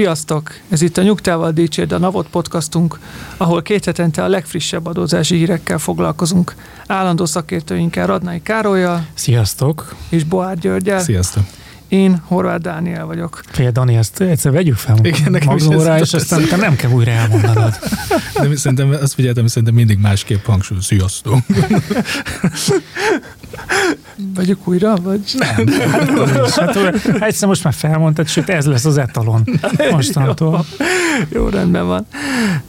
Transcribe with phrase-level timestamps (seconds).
[0.00, 0.52] Sziasztok!
[0.68, 2.98] Ez itt a Nyugtával Dicsérd a Navot podcastunk,
[3.36, 6.54] ahol két hetente a legfrissebb adózási hírekkel foglalkozunk.
[6.86, 9.94] Állandó szakértőinkkel Radnai Károlyjal Sziasztok!
[10.08, 11.00] és Boár Györgyel.
[11.00, 11.42] Sziasztok!
[11.88, 13.40] Én Horváth Dániel vagyok.
[13.50, 17.10] Fél Dani, ezt egyszer vegyük fel Igen, nekem ez és aztán te nem kell újra
[17.10, 17.78] elmondanod.
[18.40, 20.78] De szerintem, azt figyeltem, szerintem mindig másképp hangsúly.
[20.80, 21.38] Sziasztok!
[24.34, 25.20] Vegyük újra, vagy?
[25.38, 26.54] Nem, hát, is.
[26.54, 26.76] hát,
[27.20, 29.44] egyszer most már felmondtad, sőt ez lesz az etalon
[29.90, 30.64] mostantól.
[31.28, 32.06] Jó, rendben van.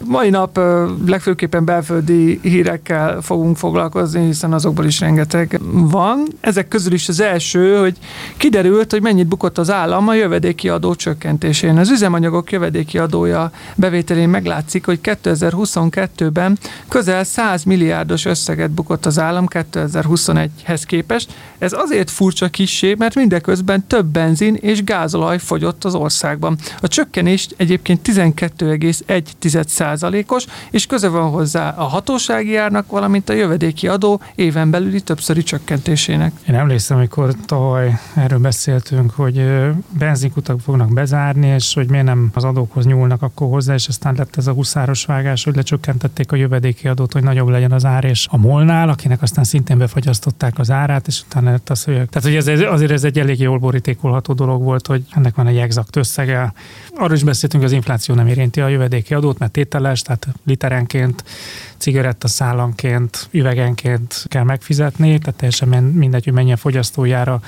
[0.05, 0.59] Mai nap
[1.05, 6.27] legfőképpen belföldi hírekkel fogunk foglalkozni, hiszen azokból is rengeteg van.
[6.39, 7.97] Ezek közül is az első, hogy
[8.37, 11.77] kiderült, hogy mennyit bukott az állam a jövedéki adó csökkentésén.
[11.77, 16.57] Az üzemanyagok jövedéki adója bevételén meglátszik, hogy 2022-ben
[16.87, 21.33] közel 100 milliárdos összeget bukott az állam 2021-hez képest.
[21.57, 26.57] Ez azért furcsa kissé, mert mindeközben több benzin és gázolaj fogyott az országban.
[26.81, 34.21] A csökkenést egyébként 12,1%-os, és köze van hozzá a hatósági árnak, valamint a jövedéki adó
[34.35, 36.31] éven belüli többszöri csökkentésének.
[36.47, 39.45] Én emlékszem, amikor tavaly erről beszéltünk, hogy
[39.89, 44.35] benzinkutak fognak bezárni, és hogy miért nem az adókhoz nyúlnak akkor hozzá, és aztán lett
[44.35, 48.27] ez a huszáros vágás, hogy lecsökkentették a jövedéki adót, hogy nagyobb legyen az ár, és
[48.29, 52.35] a molnál, akinek aztán szintén befagyasztották az árát, és utána lett az, hogy tehát hogy
[52.35, 56.53] ez, azért ez egy elég jól borítékolható dolog volt, hogy ennek van egy exakt összege.
[56.95, 61.23] Arról is beszéltünk, az infláció nem érinti a jövedéki adót, mert tételes, tehát literenként
[61.81, 67.41] cigaretta szállanként, üvegenként kell megfizetni, tehát teljesen mindegy, hogy mennyi a fogyasztójára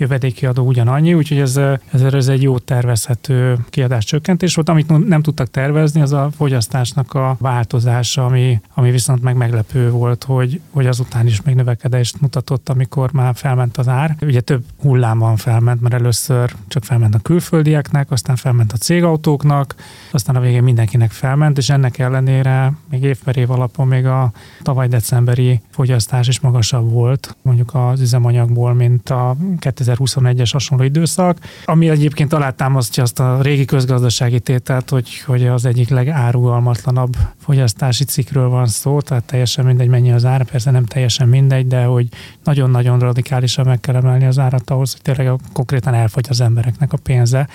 [0.00, 1.56] jövedéki adó ugyanannyi, úgyhogy ez,
[1.92, 4.68] ez, ez egy jó tervezhető kiadás csökkentés volt.
[4.68, 10.24] Amit nem tudtak tervezni, az a fogyasztásnak a változása, ami, ami viszont meg meglepő volt,
[10.24, 14.16] hogy, hogy azután is még növekedést mutatott, amikor már felment az ár.
[14.20, 19.74] Ugye több hullámban felment, mert először csak felment a külföldieknek, aztán felment a cégautóknak,
[20.10, 23.36] aztán a végén mindenkinek felment, és ennek ellenére még év per
[23.80, 24.32] alapon még a
[24.62, 31.88] tavaly decemberi fogyasztás is magasabb volt, mondjuk az üzemanyagból, mint a 2021-es hasonló időszak, ami
[31.88, 38.66] egyébként alátámasztja azt a régi közgazdasági tételt, hogy, hogy az egyik legárugalmatlanabb fogyasztási cikkről van
[38.66, 42.08] szó, tehát teljesen mindegy mennyi az ára, persze nem teljesen mindegy, de hogy
[42.44, 46.96] nagyon-nagyon radikálisan meg kell emelni az árat ahhoz, hogy tényleg konkrétan elfogy az embereknek a
[46.96, 47.48] pénze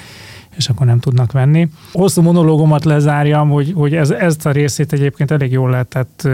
[0.55, 1.67] és akkor nem tudnak venni.
[1.91, 6.27] Hosszú monológomat lezárjam, hogy, hogy ez, ezt a részét egyébként elég jól lehetett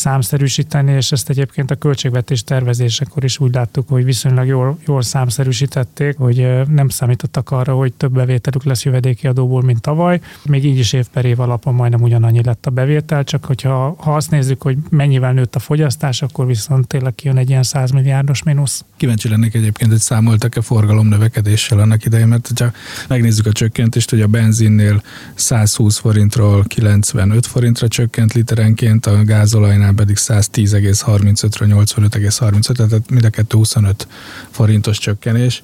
[0.00, 6.16] számszerűsíteni, és ezt egyébként a költségvetés tervezésekor is úgy láttuk, hogy viszonylag jól, jól számszerűsítették,
[6.16, 10.20] hogy nem számítottak arra, hogy több bevételük lesz jövedéki adóból, mint tavaly.
[10.44, 14.14] Még így is év per év alapon majdnem ugyanannyi lett a bevétel, csak hogyha ha
[14.14, 18.42] azt nézzük, hogy mennyivel nőtt a fogyasztás, akkor viszont tényleg kijön egy ilyen 100 milliárdos
[18.42, 18.84] mínusz.
[18.96, 22.72] Kíváncsi lennék egyébként, hogy számoltak-e forgalom növekedéssel annak idején, mert ha
[23.08, 25.02] megnézzük a csökkentést, hogy a benzinnél
[25.34, 33.56] 120 forintról 95 forintra csökkent literenként, a gázolajnál pedig 110,35-ről 85,35, tehát mind a kettő
[33.56, 34.06] 25
[34.50, 35.62] forintos csökkenés,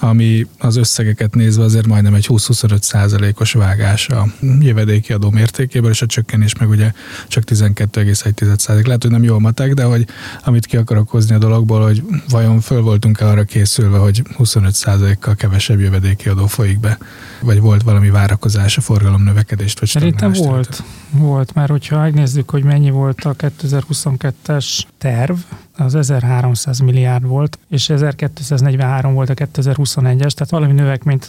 [0.00, 4.26] ami az összegeket nézve azért majdnem egy 20-25 százalékos vágás a
[4.60, 6.92] jövedéki adó mértékéből, és a csökkenés meg ugye
[7.28, 8.86] csak 12,1 százalék.
[8.86, 10.06] Lehet, hogy nem jó a matek, de hogy
[10.44, 15.34] amit ki akarok hozni a dologból, hogy vajon föl voltunk-e arra készülve, hogy 25 százalékkal
[15.34, 16.98] kevesebb jövedéki adó folyik be,
[17.40, 20.94] vagy volt valami várakozás a forgalom növekedést, vagy Szerintem volt, illetően?
[21.10, 25.38] volt, mert hogyha megnézzük, hogy mennyi volt a 2022-es terv,
[25.76, 31.28] az 1300 milliárd volt, és 1243 volt a 2021-es, tehát valami növekményt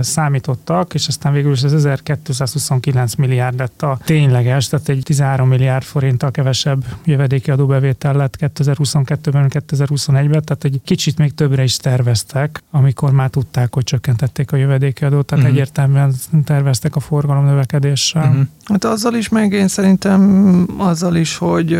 [0.00, 5.84] számítottak, és aztán végül is az 1229 milliárd lett a tényleges, tehát egy 13 milliárd
[5.84, 13.10] forinttal kevesebb jövedéki adóbevétel lett 2022-ben, 2021-ben, tehát egy kicsit még többre is terveztek, amikor
[13.10, 15.58] már tudták, hogy csökkentették a jövedéki adót, tehát uh-huh.
[15.58, 16.14] egyértelműen
[16.44, 18.28] terveztek a forgalom növekedéssel.
[18.28, 18.46] Uh-huh.
[18.64, 21.78] Hát azzal is, meg én szerintem azzal is, hogy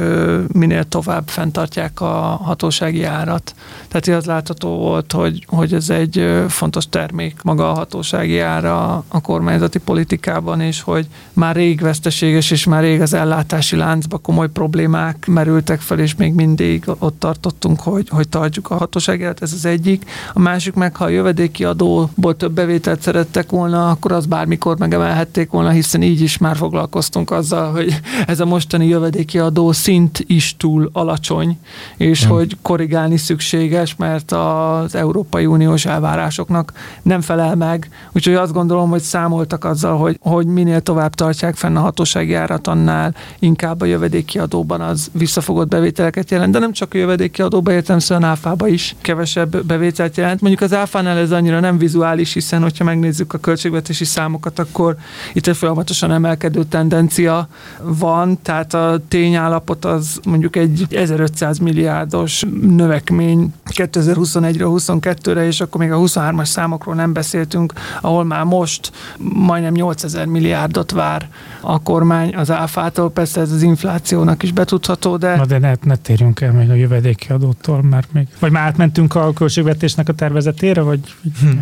[0.53, 3.55] minél tovább fenntartják a a hatósági árat.
[3.89, 9.21] Tehát az látható volt, hogy, hogy ez egy fontos termék maga a hatósági ára a
[9.21, 15.27] kormányzati politikában, és hogy már rég veszteséges, és már rég az ellátási láncba komoly problémák
[15.27, 19.65] merültek fel, és még mindig ott tartottunk, hogy, hogy tartjuk a hatósági árat, ez az
[19.65, 20.11] egyik.
[20.33, 25.51] A másik meg, ha a jövedéki adóból több bevételt szerettek volna, akkor az bármikor megemelhették
[25.51, 30.57] volna, hiszen így is már foglalkoztunk azzal, hogy ez a mostani jövedéki adó szint is
[30.57, 31.59] túl alacsony,
[31.99, 32.35] és hmm.
[32.35, 36.73] hogy korrigálni szükséges, mert az Európai Uniós elvárásoknak
[37.03, 37.89] nem felel meg.
[38.13, 42.67] Úgyhogy azt gondolom, hogy számoltak azzal, hogy, hogy minél tovább tartják fenn a hatósági árat,
[42.67, 46.53] annál inkább a jövedéki adóban az visszafogott bevételeket jelent.
[46.53, 50.41] De nem csak a jövedéki adóban, értem szóval áfába is kevesebb bevételt jelent.
[50.41, 54.97] Mondjuk az áfánál ez annyira nem vizuális, hiszen hogyha megnézzük a költségvetési számokat, akkor
[55.33, 57.49] itt egy folyamatosan emelkedő tendencia
[57.83, 61.59] van, tehát a tényállapot az mondjuk egy 1500
[61.89, 62.45] milliárdos
[62.77, 69.73] növekmény 2021-re, 22-re, és akkor még a 23-as számokról nem beszéltünk, ahol már most majdnem
[69.73, 71.29] 8000 milliárdot vár
[71.61, 75.37] a kormány az áfától, persze ez az inflációnak is betudható, de...
[75.37, 78.27] Na de ne, ne térjünk el még a jövedéki adótól, mert még...
[78.39, 81.01] Vagy már átmentünk a költségvetésnek a tervezetére, vagy...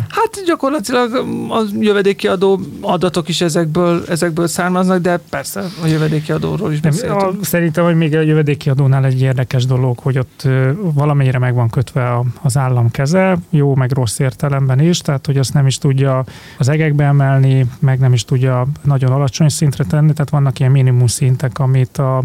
[0.09, 1.13] Hát gyakorlatilag
[1.49, 7.21] a jövedéki adó adatok is ezekből, ezekből származnak, de persze a jövedéki adóról is beszéltünk.
[7.21, 10.47] A, szerintem, hogy még a jövedéki adónál egy érdekes dolog, hogy ott
[10.93, 15.53] valamennyire meg van kötve az állam keze, jó meg rossz értelemben is, tehát hogy azt
[15.53, 16.23] nem is tudja
[16.57, 21.07] az egekbe emelni, meg nem is tudja nagyon alacsony szintre tenni, tehát vannak ilyen minimum
[21.07, 22.23] szintek, amit a,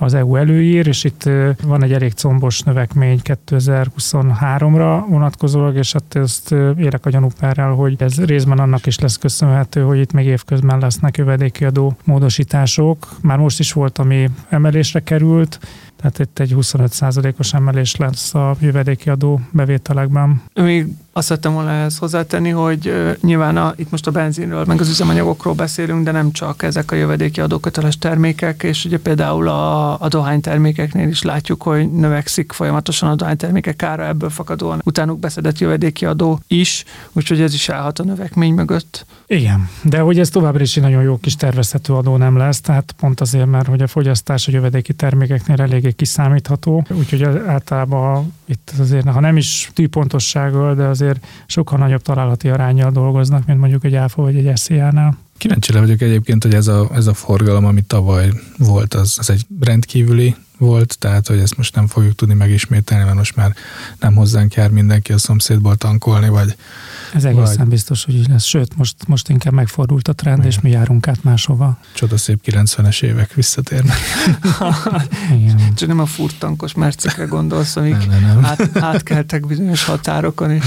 [0.00, 1.30] az EU előír, és itt
[1.62, 8.24] van egy elég combos növekmény 2023-ra vonatkozólag, és hát ezt érek a gyanúperrel, hogy ez
[8.24, 13.08] részben annak is lesz köszönhető, hogy itt még évközben lesznek jövedéki adó módosítások.
[13.22, 15.58] Már most is volt, ami emelésre került,
[16.00, 20.42] tehát itt egy 25%-os emelés lesz a jövedéki adó bevételekben.
[20.54, 20.86] Még
[21.20, 25.54] azt szerettem volna ehhez hozzátenni, hogy nyilván a, itt most a benzinről, meg az üzemanyagokról
[25.54, 31.08] beszélünk, de nem csak ezek a jövedéki adóköteles termékek, és ugye például a, a dohánytermékeknél
[31.08, 36.84] is látjuk, hogy növekszik folyamatosan a dohánytermékek ára, ebből fakadóan utánuk beszedett jövedéki adó is,
[37.12, 39.06] úgyhogy ez is állhat a növekmény mögött.
[39.26, 42.94] Igen, de hogy ez továbbra is egy nagyon jó kis tervezhető adó nem lesz, tehát
[43.00, 49.08] pont azért, mert hogy a fogyasztás a jövedéki termékeknél eléggé kiszámítható, úgyhogy általában itt azért,
[49.08, 51.09] ha nem is tűpontossággal, de azért
[51.46, 55.18] sokkal nagyobb találati arányjal dolgoznak, mint mondjuk egy áfa vagy egy SZIA-nál.
[55.36, 59.46] Kíváncsi vagyok egyébként, hogy ez a, ez a forgalom, ami tavaly volt, az, az egy
[59.60, 63.54] rendkívüli volt, tehát hogy ezt most nem fogjuk tudni megismételni, mert most már
[64.00, 66.56] nem hozzánk jár mindenki a szomszédból tankolni, vagy...
[67.14, 67.68] Ez egészen vagy...
[67.68, 68.44] biztos, hogy így lesz.
[68.44, 70.50] Sőt, most, most inkább megfordult a trend, Igen.
[70.50, 71.78] és mi járunk át máshova.
[71.94, 73.96] Csoda szép 90-es évek visszatérnek.
[75.38, 75.74] Igen.
[75.74, 78.44] Csak nem a furtankos mercekre gondolsz, amik nem, nem, nem.
[78.44, 80.64] Át, átkeltek bizonyos határokon, és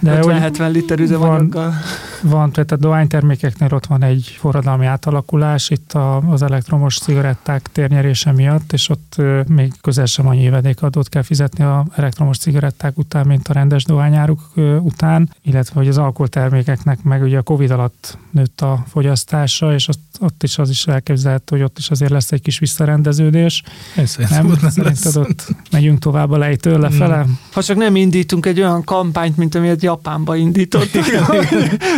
[0.00, 1.68] De 50-70 liter üzemanyaggal.
[1.70, 1.80] Van,
[2.22, 8.32] van, tehát a dohánytermékeknél ott van egy forradalmi átalakulás, itt a, az elektromos cigaretták térnyerése
[8.32, 9.16] miatt, és ott
[9.46, 14.50] még közel sem annyi jövedékadót kell fizetni a elektromos cigaretták után, mint a rendes dohányáruk
[14.80, 20.16] után, illetve hogy az alkoholtermékeknek meg ugye a Covid alatt nőtt a fogyasztása, és ott,
[20.20, 23.62] ott is az is elképzelhető, hogy ott is azért lesz egy kis visszarendeződés.
[23.96, 27.24] Ez nem, nem szerinted ott megyünk tovább a lejtől lefele?
[27.24, 27.30] Mm.
[27.52, 31.04] Ha csak nem indítunk egy olyan kampányt, mint amilyet Japánba indítottak,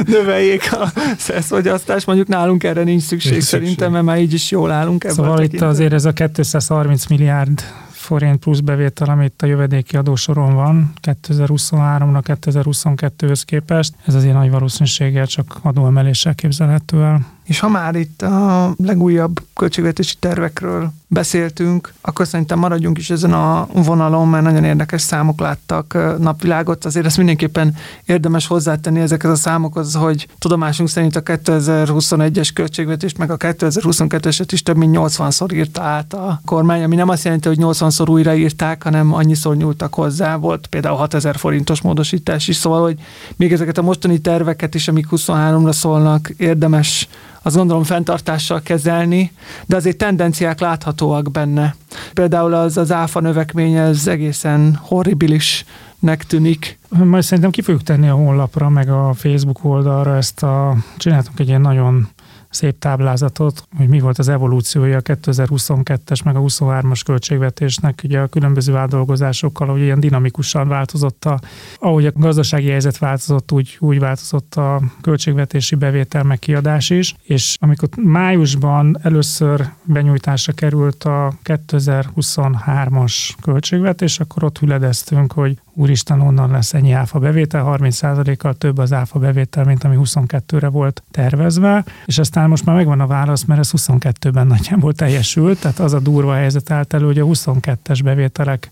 [0.07, 3.93] növeljék a szeszfogyasztást, mondjuk nálunk erre nincs szükség, nincs szerintem, szükség.
[3.93, 7.65] mert már így is jól állunk ebben Szóval itt azért ez a 230 milliárd
[8.05, 13.95] forint plusz bevétel, amit a jövedéki adósoron van 2023-ra 2022-höz képest.
[14.06, 17.27] Ez azért nagy valószínűséggel csak adóemeléssel képzelhető el.
[17.44, 23.67] És ha már itt a legújabb költségvetési tervekről beszéltünk, akkor szerintem maradjunk is ezen a
[23.73, 26.84] vonalon, mert nagyon érdekes számok láttak napvilágot.
[26.84, 33.31] Azért ezt mindenképpen érdemes hozzátenni ezekhez a számokhoz, hogy tudomásunk szerint a 2021-es költségvetést, meg
[33.31, 37.58] a 2022-eset is több mint 80-szor írta át a kormány, ami nem azt jelenti, hogy
[37.60, 40.36] 80-szor újraírták, hanem annyiszor nyúltak hozzá.
[40.36, 42.98] Volt például 6000 forintos módosítás is, szóval, hogy
[43.36, 47.08] még ezeket a mostani terveket is, amik 23-ra szólnak, érdemes
[47.46, 49.32] azt gondolom fenntartással kezelni,
[49.67, 51.74] de azért tendenciák láthatóak benne.
[52.13, 56.79] Például az, az áfa növekmény, ez egészen horribilisnek tűnik.
[56.89, 61.48] Majd szerintem ki fogjuk tenni a honlapra, meg a Facebook oldalra ezt a, csináltunk egy
[61.48, 62.08] ilyen nagyon
[62.55, 68.27] szép táblázatot, hogy mi volt az evolúciója a 2022-es meg a 23-as költségvetésnek, ugye a
[68.27, 71.41] különböző átdolgozásokkal, hogy ilyen dinamikusan változott a,
[71.79, 77.56] ahogy a gazdasági helyzet változott, úgy, úgy változott a költségvetési bevétel meg kiadás is, és
[77.61, 86.75] amikor májusban először benyújtásra került a 2023-as költségvetés, akkor ott hüledeztünk, hogy úristen, onnan lesz
[86.75, 92.49] ennyi áfa bevétel, 30%-kal több az áfa bevétel, mint ami 22-re volt tervezve, és aztán
[92.49, 96.71] most már megvan a válasz, mert ez 22-ben nagyjából teljesült, tehát az a durva helyzet
[96.71, 98.69] állt elő, hogy a 22-es bevételek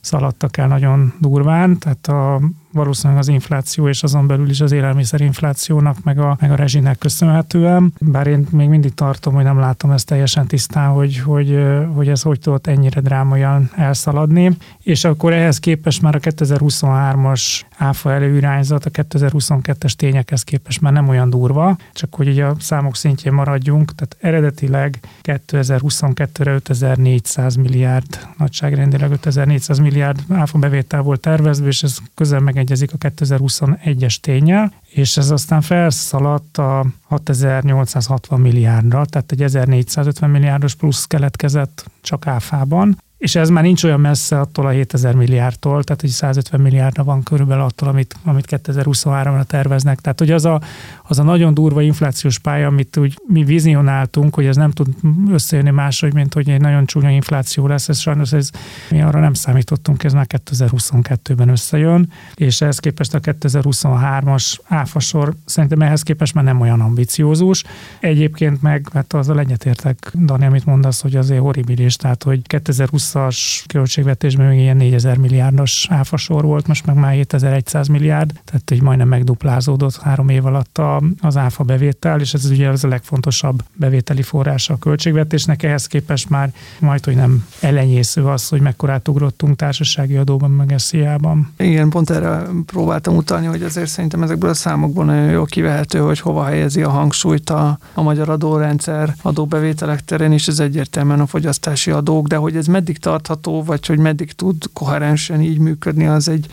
[0.00, 2.40] szaladtak el nagyon durván, tehát a
[2.76, 7.92] valószínűleg az infláció és azon belül is az élelmiszerinflációnak, meg a, meg a rezsinek köszönhetően.
[8.00, 11.58] Bár én még mindig tartom, hogy nem látom ezt teljesen tisztán, hogy, hogy,
[11.94, 14.56] hogy ez hogy tudott ennyire drámaian elszaladni.
[14.82, 21.08] És akkor ehhez képest már a 2023-as áfa előirányzat, a 2022-es tényekhez képest már nem
[21.08, 29.10] olyan durva, csak hogy ugye a számok szintjén maradjunk, tehát eredetileg 2022-re 5400 milliárd, nagyságrendileg
[29.10, 35.16] 5400 milliárd áfa bevétel volt tervezve, és ez közel meg megegyezik a 2021-es tényel, és
[35.16, 43.34] ez aztán felszaladt a 6860 milliárdra, tehát egy 1450 milliárdos plusz keletkezett csak áfában, és
[43.34, 47.64] ez már nincs olyan messze attól a 7000 milliárdtól, tehát hogy 150 milliárdra van körülbelül
[47.64, 50.00] attól, amit, amit 2023-ra terveznek.
[50.00, 50.60] Tehát, hogy az a,
[51.08, 54.88] az a nagyon durva inflációs pálya, amit úgy mi vizionáltunk, hogy ez nem tud
[55.30, 58.50] összejönni máshogy, mint hogy egy nagyon csúnya infláció lesz, ez sajnos ez,
[58.90, 65.80] mi arra nem számítottunk, ez már 2022-ben összejön, és ehhez képest a 2023-as áfasor szerintem
[65.80, 67.64] ehhez képest már nem olyan ambiciózus.
[68.00, 74.46] Egyébként meg, mert azzal egyetértek, Dani, amit mondasz, hogy azért horribilis, tehát hogy 2020-as költségvetésben
[74.48, 79.96] még ilyen 4000 milliárdos áfasor volt, most meg már 7100 milliárd, tehát hogy majdnem megduplázódott
[79.96, 84.74] három év alatt a az áfa bevétel, és ez ugye az a legfontosabb bevételi forrása
[84.74, 85.62] a költségvetésnek.
[85.62, 91.52] Ehhez képest már majd, hogy nem elenyésző az, hogy mekkorát ugrottunk társasági adóban, meg SZIA-ban.
[91.56, 96.20] Igen, pont erre próbáltam utalni, hogy azért szerintem ezekből a számokból nagyon jól kivehető, hogy
[96.20, 101.90] hova helyezi a hangsúlyt a, a magyar adórendszer adóbevételek terén, és ez egyértelműen a fogyasztási
[101.90, 106.46] adók, de hogy ez meddig tartható, vagy hogy meddig tud koherensen így működni, az egy,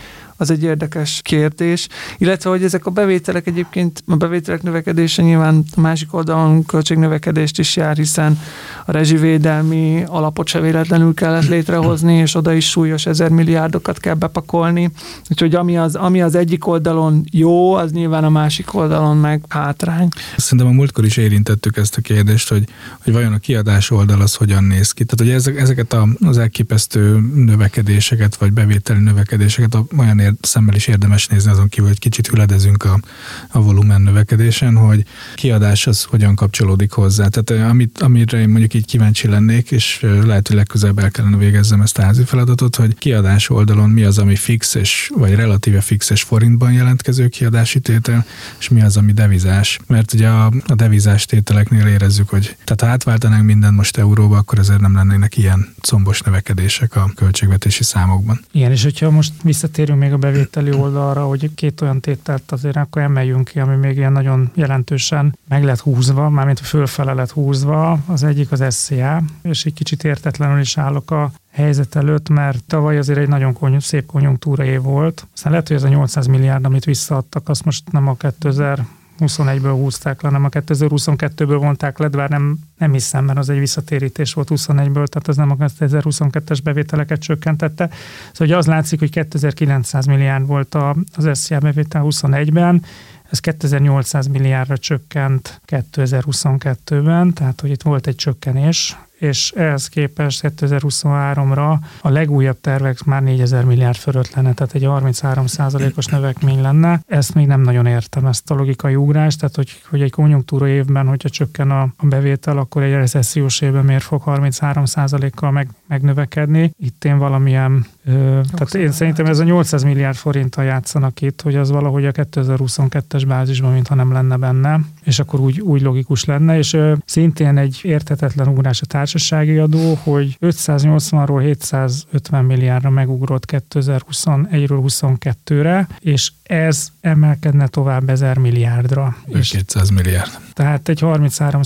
[0.43, 1.87] az egy érdekes kérdés.
[2.17, 7.75] Illetve, hogy ezek a bevételek egyébként, a bevételek növekedése nyilván a másik oldalon költségnövekedést is
[7.75, 8.39] jár, hiszen
[8.85, 14.91] a rezsivédelmi alapot se véletlenül kellett létrehozni, és oda is súlyos ezer milliárdokat kell bepakolni.
[15.29, 20.07] Úgyhogy ami az, ami az egyik oldalon jó, az nyilván a másik oldalon meg hátrány.
[20.37, 22.67] Szerintem a múltkor is érintettük ezt a kérdést, hogy,
[23.03, 25.03] hogy vajon a kiadás oldal az hogyan néz ki.
[25.03, 31.27] Tehát, hogy ezek, ezeket az elképesztő növekedéseket, vagy bevételi növekedéseket olyan ér, szemmel is érdemes
[31.27, 32.99] nézni azon kívül, hogy kicsit hüledezünk a,
[33.47, 37.27] a volumen növekedésen, hogy kiadás az hogyan kapcsolódik hozzá.
[37.27, 41.81] Tehát amit, amire én mondjuk így kíváncsi lennék, és lehet, hogy legközelebb el kellene végezzem
[41.81, 46.21] ezt a házi feladatot, hogy kiadás oldalon mi az, ami fix és, vagy relatíve fixes
[46.21, 48.25] forintban jelentkező kiadási tétel,
[48.59, 49.79] és mi az, ami devizás.
[49.87, 54.59] Mert ugye a, a devizás tételeknél érezzük, hogy tehát ha átváltanánk mindent most euróba, akkor
[54.59, 58.39] ezért nem lennének ilyen combos növekedések a költségvetési számokban.
[58.51, 63.01] Igen, és hogyha most visszatérünk még a bevételi oldalra, hogy két olyan tételt azért akkor
[63.01, 67.99] emeljünk ki, ami még ilyen nagyon jelentősen meg lett húzva, mármint fölfele lett húzva.
[68.05, 72.97] Az egyik az SCA, és egy kicsit értetlenül is állok a helyzet előtt, mert tavaly
[72.97, 75.27] azért egy nagyon kony- szép konjunktúra év volt.
[75.33, 78.85] Aztán lehet, hogy ez a 800 milliárd, amit visszaadtak, azt most nem a 2000
[79.19, 83.59] 21-ből húzták le, nem a 2022-ből vonták le, bár nem, nem hiszem, mert az egy
[83.59, 87.89] visszatérítés volt 21-ből, tehát az nem a 2022-es bevételeket csökkentette.
[88.33, 90.75] Szóval az látszik, hogy 2900 milliárd volt
[91.15, 92.83] az SZIA bevétel 21-ben,
[93.29, 101.75] ez 2800 milliárdra csökkent 2022-ben, tehát hogy itt volt egy csökkenés, és ehhez képest 2023-ra
[102.01, 107.01] a legújabb tervek már 4000 milliárd fölött lenne, tehát egy 33% os növekmény lenne.
[107.07, 111.07] Ezt még nem nagyon értem, ezt a logikai ugrást, tehát hogy, hogy egy konjunktúra évben,
[111.07, 116.71] hogyha csökken a, a bevétel, akkor egy recessziós évben miért fog 33% kal meg, megnövekedni.
[116.79, 121.69] Itt én valamilyen, tehát én szerintem ez a 800 milliárd forinttal játszanak itt, hogy az
[121.69, 126.77] valahogy a 2022-es bázisban, mintha nem lenne benne, és akkor úgy, úgy logikus lenne, és
[127.05, 136.31] szintén egy értetetlen ugrás a társasági adó, hogy 580-ról 750 milliárdra megugrott 2021-ről 22-re, és
[136.43, 139.17] ez emelkedne tovább 1000 milliárdra.
[139.25, 140.31] És 200 milliárd.
[140.53, 141.61] Tehát egy 33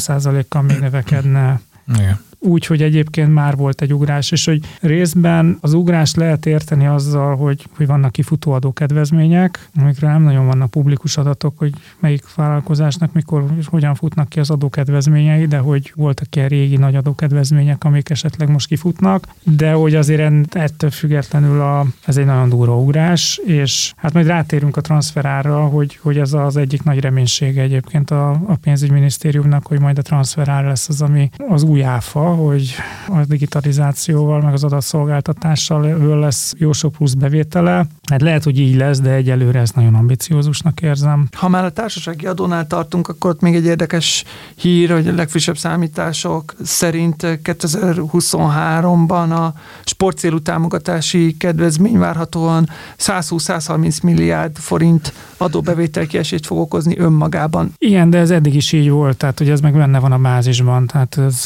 [0.50, 1.60] kal még növekedne
[1.96, 2.26] igen.
[2.40, 7.36] Úgy, hogy egyébként már volt egy ugrás, és hogy részben az ugrás lehet érteni azzal,
[7.36, 13.46] hogy, hogy vannak kifutó adókedvezmények, amikre nem nagyon vannak publikus adatok, hogy melyik vállalkozásnak mikor,
[13.66, 18.68] hogyan futnak ki az adókedvezményei, de hogy voltak ilyen régi nagy adókedvezmények, amik esetleg most
[18.68, 24.28] kifutnak, de hogy azért ettől függetlenül a, ez egy nagyon durva ugrás, és hát majd
[24.28, 29.80] rátérünk a transferárra, hogy, hogy ez az egyik nagy reménysége egyébként a, a pénzügyminisztériumnak, hogy
[29.80, 32.76] majd a transferár lesz az, ami az új áfa, hogy
[33.08, 37.88] a digitalizációval, meg az adatszolgáltatással ő lesz jó sok plusz bevétele.
[38.10, 41.28] Hát lehet, hogy így lesz, de egyelőre ez nagyon ambiciózusnak érzem.
[41.36, 44.24] Ha már a társasági adónál tartunk, akkor ott még egy érdekes
[44.56, 49.54] hír, hogy a legfrissebb számítások szerint 2023-ban a
[49.84, 52.70] sportcélú támogatási kedvezmény várhatóan
[53.00, 57.74] 120-130 milliárd forint adóbevétel kiesést fog okozni önmagában.
[57.78, 60.88] Igen, de ez eddig is így volt, tehát hogy ez meg benne van a bázisban,
[60.88, 61.46] tehát ez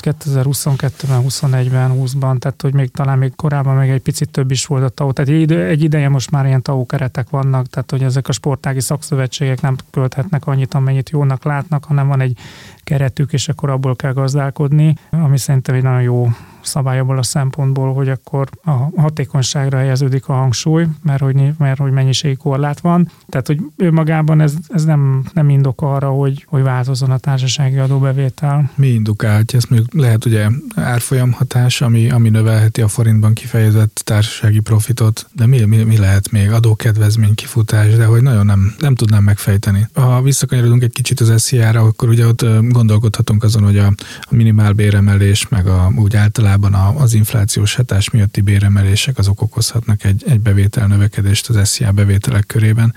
[0.78, 4.84] 2022-ben, 21-ben, 20-ban, tehát hogy még talán még korábban még egy picit több is volt
[4.84, 8.28] a TAO, tehát egy, egy ideje most már ilyen TAO keretek vannak, tehát hogy ezek
[8.28, 12.38] a sportági szakszövetségek nem költhetnek annyit, amennyit jónak látnak, hanem van egy
[12.84, 16.30] keretük, és akkor abból kell gazdálkodni, ami szerintem egy nagyon jó
[16.63, 21.91] szabály abból a szempontból, hogy akkor a hatékonyságra helyeződik a hangsúly, mert hogy, mert hogy
[21.91, 23.12] mennyiségi korlát van.
[23.30, 28.72] Tehát, hogy önmagában ez, ez nem, nem indok arra, hogy, hogy változzon a társasági adóbevétel.
[28.75, 29.58] Mi indukálhatja?
[29.58, 35.46] Ez mondjuk lehet ugye árfolyam hatás, ami, ami növelheti a forintban kifejezett társasági profitot, de
[35.46, 36.51] mi, mi, mi lehet még?
[36.51, 39.88] Adókedvezmény, kifutás, de hogy nagyon nem, nem tudnám megfejteni.
[39.94, 44.74] Ha visszakanyarodunk egy kicsit az SZIA-ra, akkor ugye ott gondolkodhatunk azon, hogy a, a minimál
[44.74, 50.39] béremelés, meg a, úgy általában a, az inflációs hatás miatti béremelések azok okozhatnak egy, egy
[50.39, 52.93] bevétel növekedést az SZIA bevételek körében.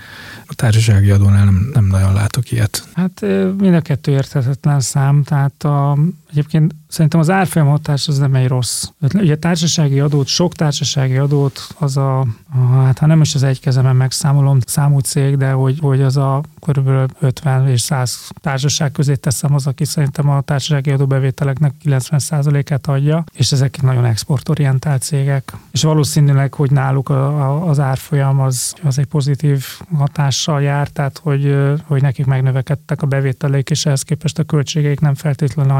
[0.47, 2.89] A társasági adónál nem, nem nagyon látok ilyet.
[2.95, 3.21] Hát
[3.59, 5.99] mind a kettő érthetetlen szám, tehát a,
[6.35, 8.85] egyébként Szerintem az árfolyam hatás az nem egy rossz.
[9.15, 12.27] Ugye társasági adót, sok társasági adót, az a, a
[12.85, 16.43] hát ha nem is az egy kezemen megszámolom számú cég, de hogy, hogy az a
[16.61, 23.25] körülbelül 50 és 100 társaság közé teszem az, aki szerintem a társasági adóbevételeknek 90%-át adja,
[23.33, 25.53] és ezek nagyon exportorientált cégek.
[25.71, 29.65] És valószínűleg, hogy náluk a, a, az árfolyam az, az egy pozitív
[29.97, 35.15] hatással jár, tehát hogy, hogy nekik megnövekedtek a bevételeik, és ehhez képest a költségeik nem
[35.15, 35.73] feltétlenül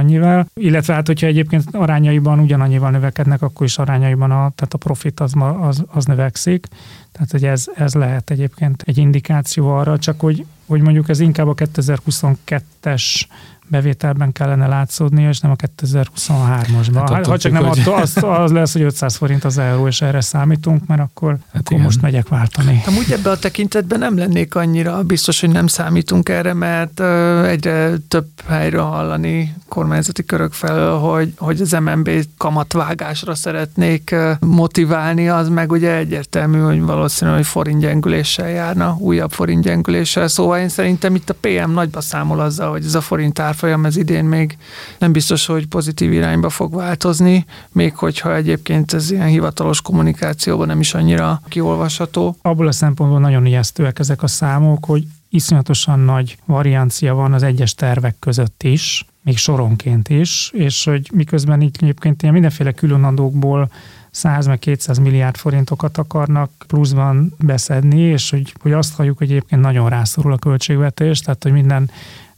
[0.55, 5.33] Illetve hát, hogyha egyébként arányaiban ugyanannyival növekednek, akkor is arányaiban a, tehát a profit az,
[5.61, 6.67] az, az növekszik.
[7.13, 11.49] Tehát, hogy ez, ez lehet egyébként egy indikáció arra, csak hogy, hogy mondjuk ez inkább
[11.49, 13.23] a 2022-es
[13.67, 17.09] bevételben kellene látszódni, és nem a 2023-asban.
[17.13, 17.79] Hát, ha csak nem hogy...
[17.79, 21.63] attól, az, az lesz, hogy 500 forint az euró, és erre számítunk, mert akkor, hát
[21.65, 22.83] akkor most megyek váltani.
[22.87, 27.01] Amúgy ebbe a tekintetben nem lennék annyira biztos, hogy nem számítunk erre, mert
[27.47, 35.49] egyre több helyről hallani kormányzati körök felől, hogy, hogy az MNB kamatvágásra szeretnék motiválni, az
[35.49, 40.29] meg ugye egyértelmű, hogy valószínűleg hogy forint gyengüléssel járna, újabb forint gyengüléssel.
[40.29, 43.97] Szóval én szerintem itt a PM nagyba számol azzal, hogy ez a forint árfolyam ez
[43.97, 44.57] idén még
[44.99, 50.81] nem biztos, hogy pozitív irányba fog változni, még hogyha egyébként ez ilyen hivatalos kommunikációban nem
[50.81, 52.37] is annyira kiolvasható.
[52.43, 57.75] Abból a szempontból nagyon ijesztőek ezek a számok, hogy iszonyatosan nagy variancia van az egyes
[57.75, 63.71] tervek között is, még soronként is, és hogy miközben így egyébként ilyen mindenféle különadókból
[64.11, 69.61] 100 meg 200 milliárd forintokat akarnak pluszban beszedni, és hogy, hogy azt halljuk, hogy egyébként
[69.61, 71.91] nagyon rászorul a költségvetés, tehát hogy minden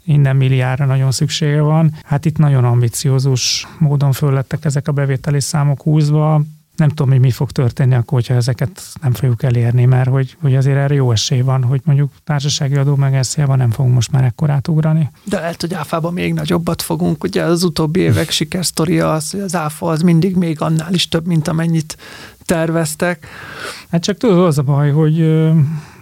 [0.06, 1.94] minden milliárdra nagyon szüksége van.
[2.04, 6.42] Hát itt nagyon ambiciózus módon föllettek ezek a bevételi számok húzva.
[6.76, 10.54] Nem tudom, hogy mi fog történni akkor, hogyha ezeket nem fogjuk elérni, mert hogy, hogy
[10.54, 14.24] azért erre jó esély van, hogy mondjuk társasági adó meg SZIA-ban nem fogunk most már
[14.24, 15.10] ekkorát ugrani.
[15.24, 17.24] De lehet, hogy áfában még nagyobbat fogunk.
[17.24, 21.26] Ugye az utóbbi évek sikersztoria az, hogy az áfa az mindig még annál is több,
[21.26, 21.96] mint amennyit
[22.44, 23.26] terveztek.
[23.90, 25.50] Hát csak tudod, az a baj, hogy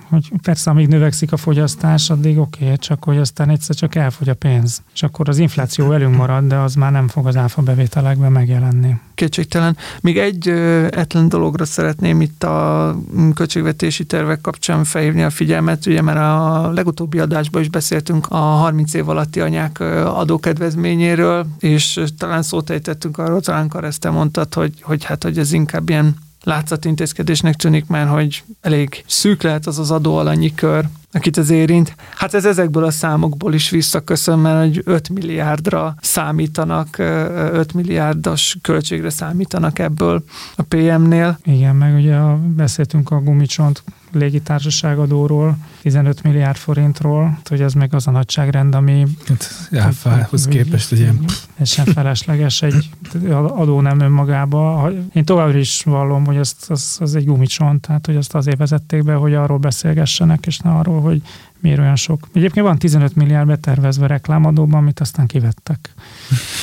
[0.09, 4.29] hogy persze amíg növekszik a fogyasztás, addig oké, okay, csak hogy aztán egyszer csak elfogy
[4.29, 4.83] a pénz.
[4.95, 8.97] És akkor az infláció velünk marad, de az már nem fog az áfa bevételekben megjelenni.
[9.15, 9.77] Kétségtelen.
[10.01, 10.49] Még egy
[10.91, 12.97] etlen dologra szeretném itt a
[13.35, 18.95] költségvetési tervek kapcsán felhívni a figyelmet, ugye mert a legutóbbi adásban is beszéltünk a 30
[18.95, 25.23] év alatti anyák adókedvezményéről, és talán szót ejtettünk arról, talán Kareszte mondtad, hogy, hogy hát,
[25.23, 30.85] hogy ez inkább ilyen látszatintézkedésnek tűnik, mert hogy elég szűk lehet az az adóalanyi kör,
[31.15, 31.95] akit ez érint.
[32.15, 39.11] Hát ez ezekből a számokból is visszaköszön, mert egy 5 milliárdra számítanak, 5 milliárdos költségre
[39.11, 40.25] számítanak ebből
[40.57, 41.39] a PM-nél.
[41.45, 42.19] Igen, meg ugye
[42.57, 43.83] beszéltünk a gumicsont
[44.15, 49.07] légitársaságadóról, 15 milliárd forintról, hogy ez meg az a nagyságrend, ami...
[49.27, 51.25] Hát, áfához képest egy ilyen...
[51.57, 52.91] Ez sem felesleges egy
[53.31, 54.91] adó nem önmagába.
[55.13, 59.03] Én továbbra is vallom, hogy ezt, az, az egy gumicsont, tehát hogy azt azért vezették
[59.05, 61.23] be, hogy arról beszélgessenek, és ne arról, hogy
[61.61, 62.29] miért olyan sok.
[62.33, 65.95] Egyébként van 15 milliárd betervezve reklámadóban, amit aztán kivettek.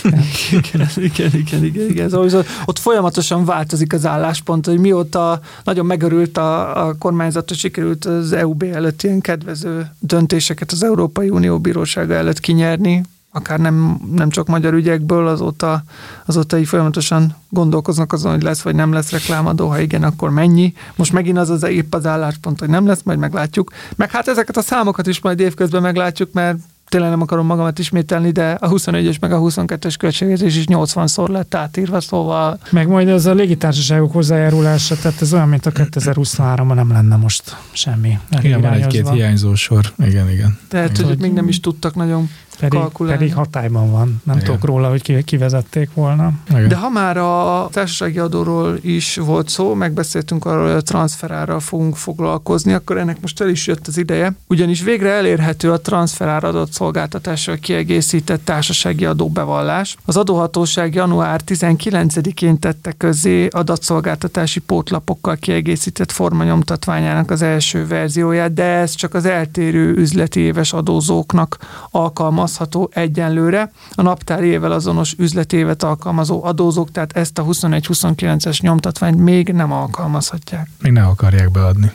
[0.52, 2.10] igen, igen, igen, igen, igen.
[2.10, 8.06] Szóval ott folyamatosan változik az álláspont, hogy mióta nagyon megörült a, a kormányzat, hogy sikerült
[8.06, 14.30] az EUB előtt ilyen kedvező döntéseket az Európai Unió bírósága előtt kinyerni, akár nem, nem
[14.30, 15.84] csak magyar ügyekből, azóta,
[16.26, 20.74] azóta így folyamatosan gondolkoznak azon, hogy lesz vagy nem lesz reklámadó, ha igen, akkor mennyi.
[20.96, 23.72] Most megint az az épp az álláspont, hogy nem lesz, majd meglátjuk.
[23.96, 26.58] Meg hát ezeket a számokat is majd évközben meglátjuk, mert
[26.92, 31.56] tényleg nem akarom magamat ismételni, de a 21-es meg a 22-es költségvetés is 80-szor lett
[31.56, 32.60] átírva, szóval...
[32.70, 37.58] Meg majd ez a légitársaságok hozzájárulása, tehát ez olyan, mint a 2023-ban nem lenne most
[37.72, 38.20] semmi.
[38.42, 39.94] Igen, van egy-két hiányzó sor.
[40.06, 40.60] Igen, igen.
[40.68, 41.06] Tehát, igen.
[41.06, 42.30] hogy még nem is tudtak nagyon
[42.62, 43.18] pedig, kalkulálni.
[43.18, 44.22] Pedig hatályban van.
[44.24, 44.48] Nem Igen.
[44.48, 46.32] tudok róla, hogy kivezették volna.
[46.50, 46.68] Igen.
[46.68, 51.96] De ha már a társasági adóról is volt szó, megbeszéltünk arról, hogy a transferárral fogunk
[51.96, 54.36] foglalkozni, akkor ennek most el is jött az ideje.
[54.48, 59.98] Ugyanis végre elérhető a transferár adott szolgáltatással kiegészített társasági adóbevallás.
[60.06, 68.96] Az adóhatóság január 19-én tette közzé adatszolgáltatási pótlapokkal kiegészített formanyomtatványának az első verzióját, de ez
[68.96, 71.58] csak az eltérő üzleti éves adózóknak
[71.92, 79.18] alkalmaz alkalmazható egyenlőre a naptári évvel azonos üzletévet alkalmazó adózók, tehát ezt a 21-29-es nyomtatványt
[79.18, 80.70] még nem alkalmazhatják.
[80.82, 81.92] Még nem akarják beadni.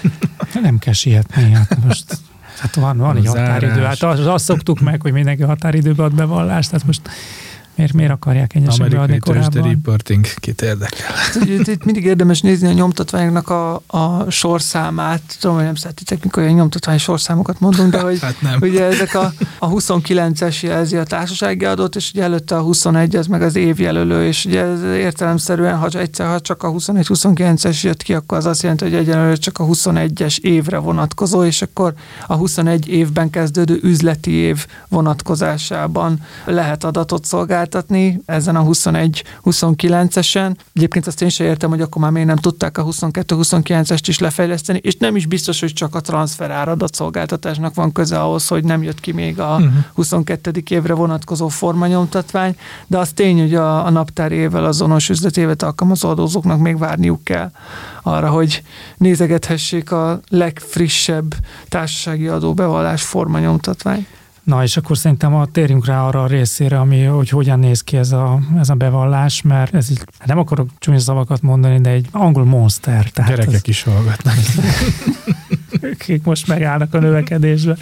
[0.62, 1.50] nem kell sietni.
[1.52, 2.18] Hát most
[2.58, 3.82] Hát van, van egy határidő.
[3.82, 7.00] Hát azt, azt szoktuk meg, hogy mindenki határidőbe ad bevallást, tehát most
[7.78, 9.62] Miért, miért akarják ennyire beadni korábban?
[9.62, 11.14] reporting, kit érdekel?
[11.44, 15.22] Itt, itt mindig érdemes nézni a nyomtatványoknak a, a sorszámát.
[15.40, 18.58] Tudom, hogy nem szeretitek, mikor olyan nyomtatvány sorszámokat mondunk, de hogy hát nem.
[18.60, 23.26] ugye ezek a, a 29-es jelzi a társasági adót, és ugye előtte a 21 az
[23.26, 28.14] meg az évjelölő, és ugye ez értelemszerűen, ha egyszer, ha csak a 21-29-es jött ki,
[28.14, 31.92] akkor az azt jelenti, hogy egyenlőre csak a 21-es évre vonatkozó, és akkor
[32.26, 40.54] a 21 évben kezdődő üzleti év vonatkozásában lehet adatot szolgálni szolgáltatni ezen a 21-29-esen.
[40.72, 44.80] Egyébként azt én sem értem, hogy akkor már miért nem tudták a 22-29-est is lefejleszteni,
[44.82, 48.82] és nem is biztos, hogy csak a transfer áradat szolgáltatásnak van köze ahhoz, hogy nem
[48.82, 49.72] jött ki még a uh-huh.
[49.94, 50.62] 22.
[50.70, 56.60] évre vonatkozó formanyomtatvány, de az tény, hogy a, a naptár évvel azonos üzletévet alkalmazó adózóknak
[56.60, 57.50] még várniuk kell
[58.02, 58.62] arra, hogy
[58.96, 61.34] nézegethessék a legfrissebb
[61.68, 64.06] társasági adóbevallás formanyomtatvány.
[64.48, 67.96] Na, és akkor szerintem a, térjünk rá arra a részére, ami, hogy hogyan néz ki
[67.96, 71.90] ez a, ez a bevallás, mert ez így, hát nem akarok csúnya szavakat mondani, de
[71.90, 73.10] egy angol monster.
[73.10, 74.34] Tehát Gyerekek ez, is hallgatnak.
[75.92, 77.76] Akik most megállnak a növekedésbe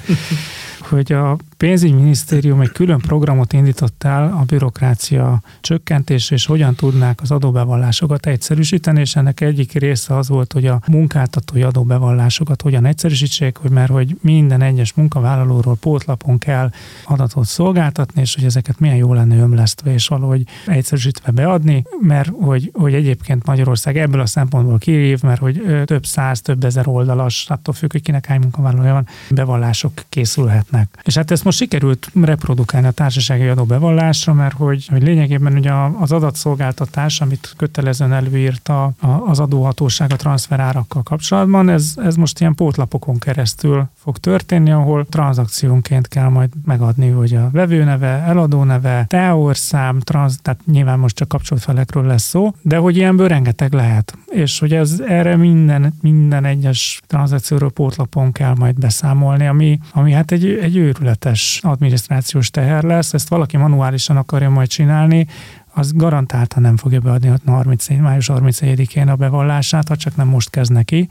[0.89, 7.31] hogy a pénzügyminisztérium egy külön programot indított el a bürokrácia csökkentés, és hogyan tudnák az
[7.31, 13.71] adóbevallásokat egyszerűsíteni, és ennek egyik része az volt, hogy a munkáltatói adóbevallásokat hogyan egyszerűsítsék, hogy
[13.71, 16.71] mert hogy minden egyes munkavállalóról pótlapon kell
[17.05, 22.71] adatot szolgáltatni, és hogy ezeket milyen jó lenne ömlesztve és valahogy egyszerűsítve beadni, mert hogy,
[22.75, 27.75] hogy egyébként Magyarország ebből a szempontból kirív, mert hogy több száz, több ezer oldalas, attól
[27.75, 31.03] függ, hogy kinek hány munkavállalója van, bevallások készülhetnek lesznek.
[31.03, 36.13] És hát ezt most sikerült reprodukálni a társasági adóbevallásra, mert hogy, hogy lényegében ugye az
[36.13, 38.93] adatszolgáltatás, amit kötelezően előírta
[39.27, 46.09] az adóhatóság a transferárakkal kapcsolatban, ez, ez most ilyen pótlapokon keresztül fog történni, ahol tranzakciónként
[46.09, 52.23] kell majd megadni, hogy a vevőneve, eladóneve, teorszám, transz, tehát nyilván most csak kapcsolt lesz
[52.23, 54.15] szó, de hogy ilyenből rengeteg lehet.
[54.27, 60.33] És hogy ez erre minden, minden egyes tranzakcióról pótlapon kell majd beszámolni, ami, ami hát
[60.33, 65.27] egy, egy őrületes adminisztrációs teher lesz, ezt valaki manuálisan akarja majd csinálni,
[65.75, 70.51] az garantáltan nem fogja beadni a 30, május 31-én a bevallását, ha csak nem most
[70.51, 71.09] kezd neki.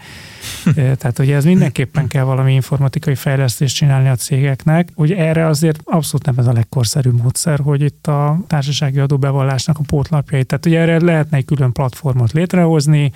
[0.99, 4.89] Tehát ugye ez mindenképpen kell valami informatikai fejlesztést csinálni a cégeknek.
[4.95, 9.83] Ugye erre azért abszolút nem ez a legkorszerűbb módszer, hogy itt a társasági adóbevallásnak a
[9.87, 13.11] pótlapjait, tehát ugye erre lehetne egy külön platformot létrehozni,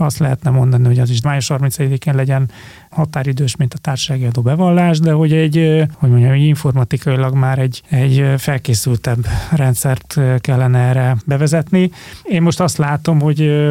[0.00, 2.50] azt lehetne mondani, hogy az is május 31-én legyen
[2.90, 8.24] határidős, mint a társasági adó bevallás, de hogy egy, hogy mondjam, informatikailag már egy, egy
[8.36, 11.90] felkészültebb rendszert kellene erre bevezetni.
[12.22, 13.70] Én most azt látom, hogy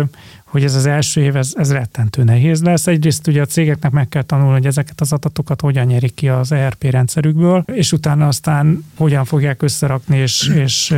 [0.49, 2.87] hogy ez az első év, ez, ez rettentő nehéz lesz.
[2.87, 6.51] Egyrészt ugye a cégeknek meg kell tanulni, hogy ezeket az adatokat hogyan nyerik ki az
[6.51, 10.95] ERP rendszerükből, és utána aztán hogyan fogják összerakni, és, és,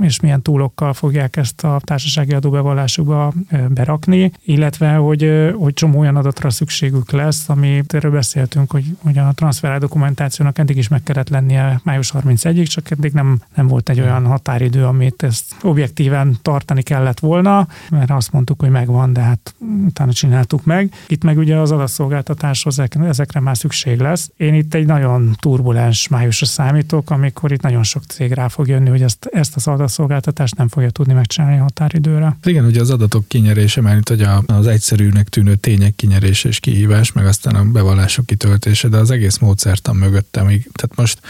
[0.00, 3.32] és milyen túlokkal fogják ezt a társasági adóbevallásukba
[3.68, 9.32] berakni, illetve hogy, hogy csomó olyan adatra szükségük lesz, ami erről beszéltünk, hogy, hogy a
[9.34, 14.00] transfer dokumentációnak eddig is meg kellett lennie május 31-ig, csak eddig nem, nem volt egy
[14.00, 19.54] olyan határidő, amit ezt objektíven tartani kellett volna, mert azt mondtuk, hogy megvan, de hát
[19.86, 20.92] utána csináltuk meg.
[21.08, 24.30] Itt meg ugye az adatszolgáltatáshoz ezekre már szükség lesz.
[24.36, 28.88] Én itt egy nagyon turbulens májusra számítok, amikor itt nagyon sok cég rá fog jönni,
[28.88, 32.36] hogy ezt, ezt az adatszolgáltatást nem fogja tudni megcsinálni a határidőre.
[32.44, 37.26] Igen, ugye az adatok kinyerése, mert hogy az egyszerűnek tűnő tények kinyerése és kihívás, meg
[37.26, 40.70] aztán a bevallások kitöltése, de az egész módszertan mögötte még.
[40.72, 41.20] Tehát most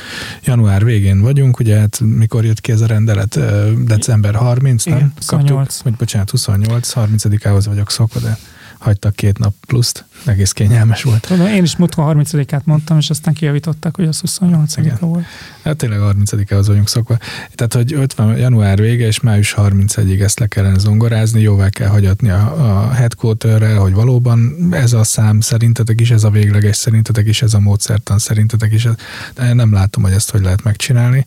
[0.44, 3.38] január végén vagyunk, ugye hát mikor jött ki ez a rendelet?
[3.84, 5.12] December 30, Igen, nem?
[5.16, 5.56] 28.
[5.56, 6.88] Kaptuk, vagy bocsánat, 28,
[7.38, 8.38] 30-ához vagyok szokva, de
[8.78, 11.26] hagytak két nap pluszt, egész kényelmes volt.
[11.26, 15.24] Tudom, én is múltkor 30-át mondtam, és aztán kijavítottak, hogy az 28 volt.
[15.62, 17.18] Hát tényleg 30-ához vagyunk szokva.
[17.54, 22.30] Tehát, hogy 50 január vége és május 31-ig ezt le kellene zongorázni, jóvá kell hagyatni
[22.30, 27.42] a, a headquarterrel, hogy valóban ez a szám szerintetek is, ez a végleges szerintetek is,
[27.42, 28.88] ez a módszertan szerintetek is.
[29.34, 31.24] De nem látom, hogy ezt hogy lehet megcsinálni,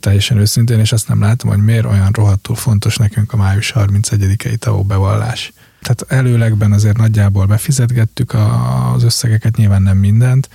[0.00, 4.56] teljesen őszintén, és azt nem látom, hogy miért olyan rohadtul fontos nekünk a május 31-i
[4.56, 5.52] TAO bevallás.
[5.82, 8.34] Tehát előlegben azért nagyjából befizetgettük
[8.94, 10.48] az összegeket, nyilván nem mindent.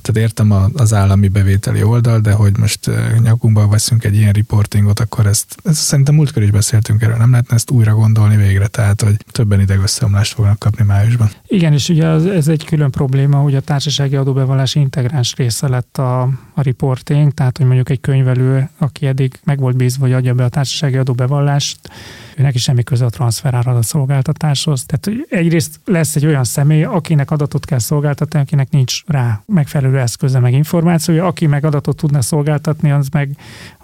[0.00, 2.90] Tehát értem az állami bevételi oldal, de hogy most
[3.22, 7.54] nyakunkba veszünk egy ilyen reportingot, akkor ezt, ezt szerintem múltkor is beszéltünk erről, nem lehetne
[7.54, 11.30] ezt újra gondolni végre, tehát hogy többen idegösszeomlást fognak kapni májusban.
[11.46, 16.22] Igen, és ugye ez egy külön probléma, hogy a társasági adóbevallás integráns része lett a,
[16.54, 20.44] a reporting, tehát hogy mondjuk egy könyvelő, aki eddig meg volt bízva, hogy adja be
[20.44, 21.78] a társasági adóbevallást,
[22.36, 24.84] őnek is semmi köze a transferáradat szolgáltatáshoz.
[24.86, 30.38] Tehát egyrészt lesz egy olyan személy, akinek adatot kell szolgáltatni, akinek nincs rá megfelelő eszköze
[30.38, 33.36] meg információja, aki meg adatot tudna szolgáltatni, az meg,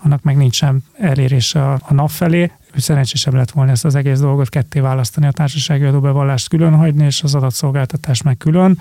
[0.03, 4.49] annak meg nincsen elérése a, a nap felé szerencsésebb lett volna ezt az egész dolgot
[4.49, 8.79] ketté választani, a társasági adóbevallást külön hagyni, és az adatszolgáltatást meg külön.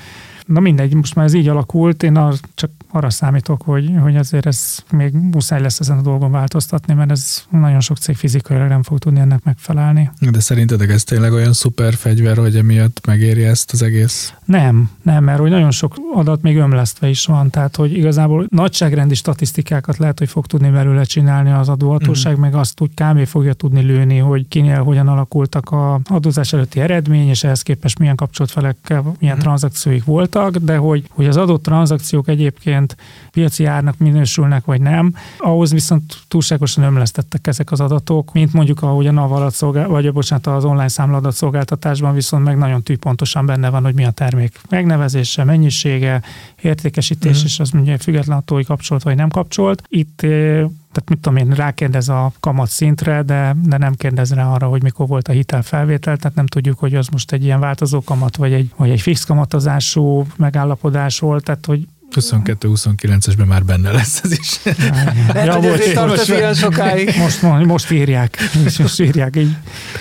[0.49, 4.45] Na mindegy, most már ez így alakult, én ar, csak arra számítok, hogy, hogy azért
[4.45, 8.83] ez még muszáj lesz ezen a dolgon változtatni, mert ez nagyon sok cég fizikailag nem
[8.83, 10.11] fog tudni ennek megfelelni.
[10.31, 14.33] De szerintetek ez tényleg olyan szuper fegyver, hogy emiatt megéri ezt az egész?
[14.45, 19.15] Nem, nem, mert hogy nagyon sok adat még ömlesztve is van, tehát hogy igazából nagyságrendi
[19.15, 22.39] statisztikákat lehet, hogy fog tudni belőle csinálni az adóhatóság, mm.
[22.41, 23.25] meg azt úgy kb.
[23.25, 28.15] fogja tudni lőni, hogy kinél hogyan alakultak a adózás előtti eredmény, és ehhez képest milyen
[28.15, 29.39] kapcsolatfelekkel, milyen mm.
[29.39, 32.95] tranzakcióik voltak, voltak, de hogy, hogy az adott tranzakciók egyébként
[33.31, 39.07] piaci árnak minősülnek, vagy nem, ahhoz viszont túlságosan ömlesztettek ezek az adatok, mint mondjuk ahogy
[39.07, 43.69] a NAV alatt szolgál, vagy bocsánat, az online számladat szolgáltatásban viszont meg nagyon tűpontosan benne
[43.69, 46.21] van, hogy mi a termék megnevezése, mennyisége,
[46.61, 47.45] értékesítés, mm.
[47.45, 49.83] és az mondja független attól, hogy kapcsolt vagy nem kapcsolt.
[49.87, 54.45] Itt eh, tehát mit tudom én, rákérdez a kamat szintre, de, de nem kérdez rá
[54.53, 58.01] arra, hogy mikor volt a hitelfelvétel, tehát nem tudjuk, hogy az most egy ilyen változó
[58.01, 64.21] kamat, vagy egy, vagy egy fix kamatozású megállapodás volt, tehát hogy 22-29-esben már benne lesz
[64.23, 64.59] ez is.
[65.33, 67.15] Lehet, ja, hogy most, tart most, ilyen sokáig.
[67.17, 68.37] Most, most írják.
[68.77, 69.55] Most írják így.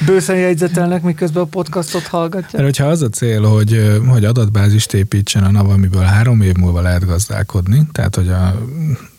[0.06, 2.48] Bőszen jegyzetelnek, miközben a podcastot hallgatja.
[2.52, 6.80] Mert hogyha az a cél, hogy, hogy adatbázist építsen a NAV, amiből három év múlva
[6.80, 8.68] lehet gazdálkodni, tehát hogy a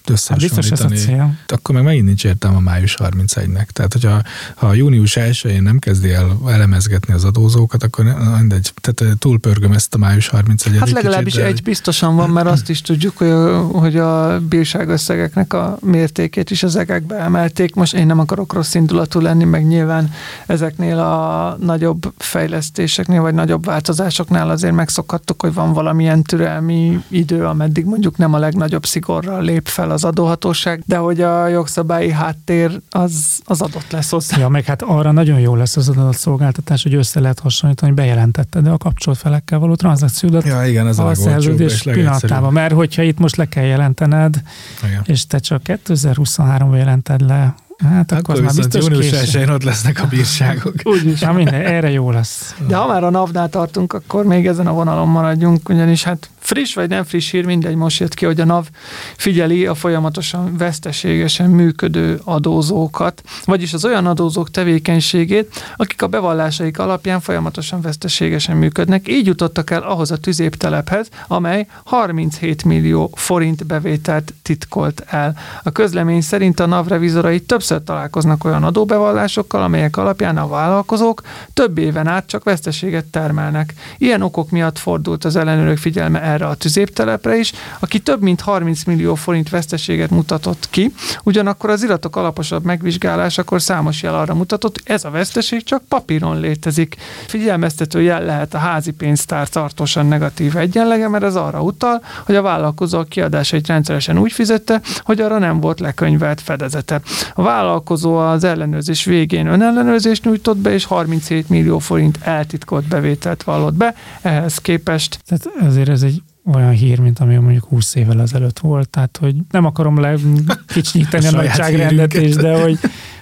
[0.08, 1.38] összehasonlítani, hát cél.
[1.48, 3.66] akkor meg megint nincs értelme a május 31-nek.
[3.66, 4.22] Tehát, hogyha
[4.56, 8.06] ha június 1-én nem kezdi el elemezgetni az adózókat, akkor
[8.38, 12.70] mindegy, tehát túlpörgöm ezt a május 31 Hát legalábbis kicsit, egy biztosan van, mert azt
[12.70, 17.76] is tudjuk, hogy a, hogy a bírságösszegeknek a mértékét is az egekbe emelték.
[17.76, 20.12] Most én nem akarok rossz indulatú lenni, meg nyilván
[20.46, 27.86] ezeknél a nagyobb fejlesztéseknél, vagy nagyobb változásoknál azért megszokhattuk, hogy van valamilyen türelmi idő, ameddig
[27.86, 32.82] mondjuk nem a legnagyobb szigorral lép fel az az adóhatóság, de hogy a jogszabályi háttér
[32.90, 34.38] az, az adott lesz hozzá.
[34.38, 38.68] Ja, meg hát arra nagyon jó lesz az adatszolgáltatás, hogy össze lehet hasonlítani, hogy bejelentetted
[38.70, 42.54] de a kapcsolt felekkel való tranzakciódat ja, igen, ez a, a szerződés pillanatában.
[42.54, 44.42] Mert hogyha itt most le kell jelentened,
[44.88, 45.02] igen.
[45.06, 50.02] és te csak 2023-ban jelented le Hát akkor, akkor már biztos június 1 ott lesznek
[50.02, 50.74] a bírságok.
[50.94, 52.56] Úgyis, hát minden, erre jó lesz.
[52.68, 56.74] De ha már a NAV-nál tartunk, akkor még ezen a vonalon maradjunk, ugyanis hát friss
[56.74, 58.68] vagy nem friss hír, mindegy, most jött ki, hogy a NAV
[59.16, 67.20] figyeli a folyamatosan veszteségesen működő adózókat, vagyis az olyan adózók tevékenységét, akik a bevallásaik alapján
[67.20, 69.08] folyamatosan veszteségesen működnek.
[69.08, 75.38] Így jutottak el ahhoz a tüzéptelephez, amely 37 millió forint bevételt titkolt el.
[75.64, 81.22] A közlemény szerint a NAV revizorai többször többször találkoznak olyan adóbevallásokkal, amelyek alapján a vállalkozók
[81.54, 83.74] több éven át csak veszteséget termelnek.
[83.98, 88.84] Ilyen okok miatt fordult az ellenőrök figyelme erre a tüzéptelepre is, aki több mint 30
[88.84, 95.06] millió forint veszteséget mutatott ki, ugyanakkor az iratok alaposabb megvizsgálásakor számos jel arra mutatott, ez
[95.06, 96.96] a veszteség csak papíron létezik.
[97.28, 102.42] Figyelmeztető jel lehet a házi pénztár tartósan negatív egyenlege, mert ez arra utal, hogy a
[102.42, 107.02] vállalkozó a kiadásait rendszeresen úgy fizette, hogy arra nem volt lekönyvelt fedezete.
[107.34, 113.74] A vállalkozó az ellenőrzés végén önellenőrzést nyújtott be, és 37 millió forint eltitkolt bevételt vallott
[113.74, 113.96] be.
[114.22, 115.20] Ehhez képest...
[115.26, 116.22] Tehát ezért ez egy
[116.54, 121.30] olyan hír, mint ami mondjuk 20 évvel ezelőtt volt, tehát hogy nem akarom lekicsinyíteni a,
[121.30, 122.80] a nagyságrendet de hogy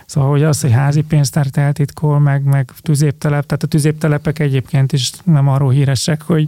[0.07, 5.11] Szóval, hogy az, hogy házi pénztárt eltitkol, meg, meg tüzéptelep, tehát a tüzéptelepek egyébként is
[5.23, 6.47] nem arról híresek, hogy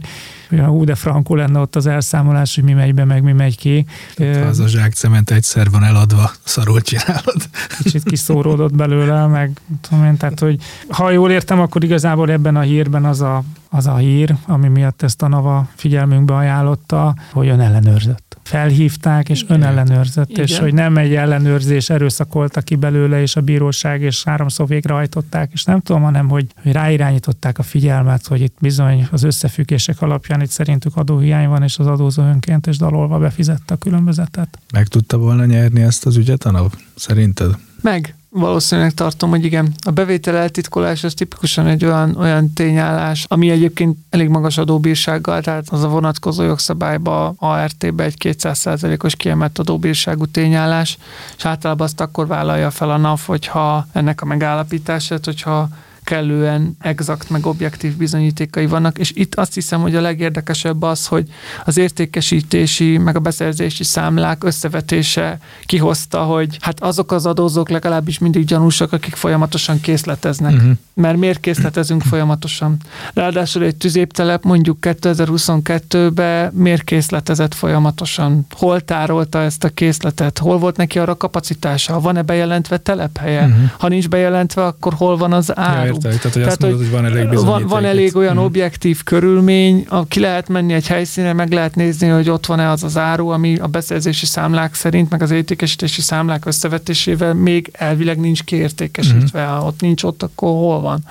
[0.50, 3.86] hú, de frankó lenne ott az elszámolás, hogy mi megy be, meg mi megy ki.
[4.16, 7.48] Tehát az a zsákcement egyszer van eladva, szarul csinálod.
[7.82, 12.60] Kicsit kiszóródott belőle, meg tudom én, tehát, hogy ha jól értem, akkor igazából ebben a
[12.60, 17.60] hírben az a, az a hír, ami miatt ezt a NAVA figyelmünkbe ajánlotta, hogy ön
[17.60, 19.56] ellenőrzött felhívták, és Igen.
[19.56, 20.44] önellenőrzött, Igen.
[20.44, 25.64] és hogy nem egy ellenőrzés erőszakolta ki belőle, és a bíróság, és háromszor végrehajtották, és
[25.64, 30.50] nem tudom, hanem hogy, hogy ráirányították a figyelmet, hogy itt bizony az összefüggések alapján itt
[30.50, 34.58] szerintük adóhiány van, és az adózó önként és dalolva befizette a különbözetet.
[34.72, 36.76] Meg tudta volna nyerni ezt az ügyet a nap?
[36.94, 37.58] Szerinted?
[37.80, 38.14] Meg.
[38.32, 39.72] Valószínűleg tartom, hogy igen.
[39.86, 45.68] A bevétel eltitkolás az tipikusan egy olyan, olyan tényállás, ami egyébként elég magas adóbírsággal, tehát
[45.68, 48.66] az a vonatkozó jogszabályba, ART-be egy 200
[49.02, 50.98] os kiemelt adóbírságú tényállás,
[51.36, 55.68] és általában azt akkor vállalja fel a NAV, hogyha ennek a megállapítását, hogyha
[56.10, 61.28] kellően exakt meg objektív bizonyítékai vannak, és itt azt hiszem, hogy a legérdekesebb az, hogy
[61.64, 68.44] az értékesítési, meg a beszerzési számlák összevetése kihozta, hogy hát azok az adózók legalábbis mindig
[68.44, 70.52] gyanúsak, akik folyamatosan készleteznek.
[70.52, 70.70] Uh-huh.
[70.94, 72.76] Mert miért készletezünk folyamatosan?
[73.14, 78.46] Ráadásul egy tüzéptelep mondjuk 2022-ben miért készletezett folyamatosan?
[78.56, 80.38] Hol tárolta ezt a készletet?
[80.38, 82.00] Hol volt neki arra kapacitása?
[82.00, 83.44] Van-e bejelentve telephelye?
[83.44, 83.70] Uh-huh.
[83.78, 85.98] Ha nincs bejelentve, akkor hol van az áru?
[86.04, 88.44] Értek, tehát hogy tehát, azt mondod, hogy van elég Van, van elég olyan hmm.
[88.44, 92.96] objektív körülmény, ki lehet menni egy helyszínen, meg lehet nézni, hogy ott van-e az az
[92.96, 99.44] áru, ami a beszerzési számlák szerint, meg az értékesítési számlák összevetésével még elvileg nincs kiértékesítve.
[99.44, 99.54] Hmm.
[99.54, 101.04] Ha ott nincs ott, akkor hol van?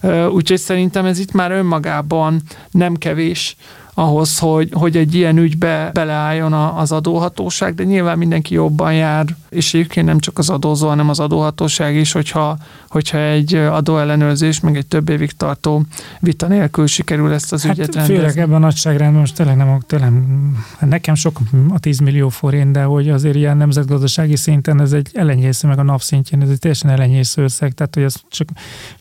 [0.00, 0.26] Hmm.
[0.28, 3.56] Úgyhogy szerintem ez itt már önmagában nem kevés
[3.94, 9.74] ahhoz, hogy, hogy egy ilyen ügybe beleálljon az adóhatóság, de nyilván mindenki jobban jár, és
[9.74, 12.56] egyébként nem csak az adózó, hanem az adóhatóság is, hogyha,
[12.88, 15.82] hogyha egy adóellenőrzés, meg egy több évig tartó
[16.20, 18.16] vita nélkül sikerül ezt az hát ügyet rendezni.
[18.16, 20.12] Főleg ebben a nagyságrendben most tényleg nem, tényleg,
[20.80, 25.68] nekem sok a 10 millió forint, de hogy azért ilyen nemzetgazdasági szinten ez egy elenyésző,
[25.68, 28.48] meg a nap szintjén ez egy teljesen elenyésző összeg, tehát hogy ez csak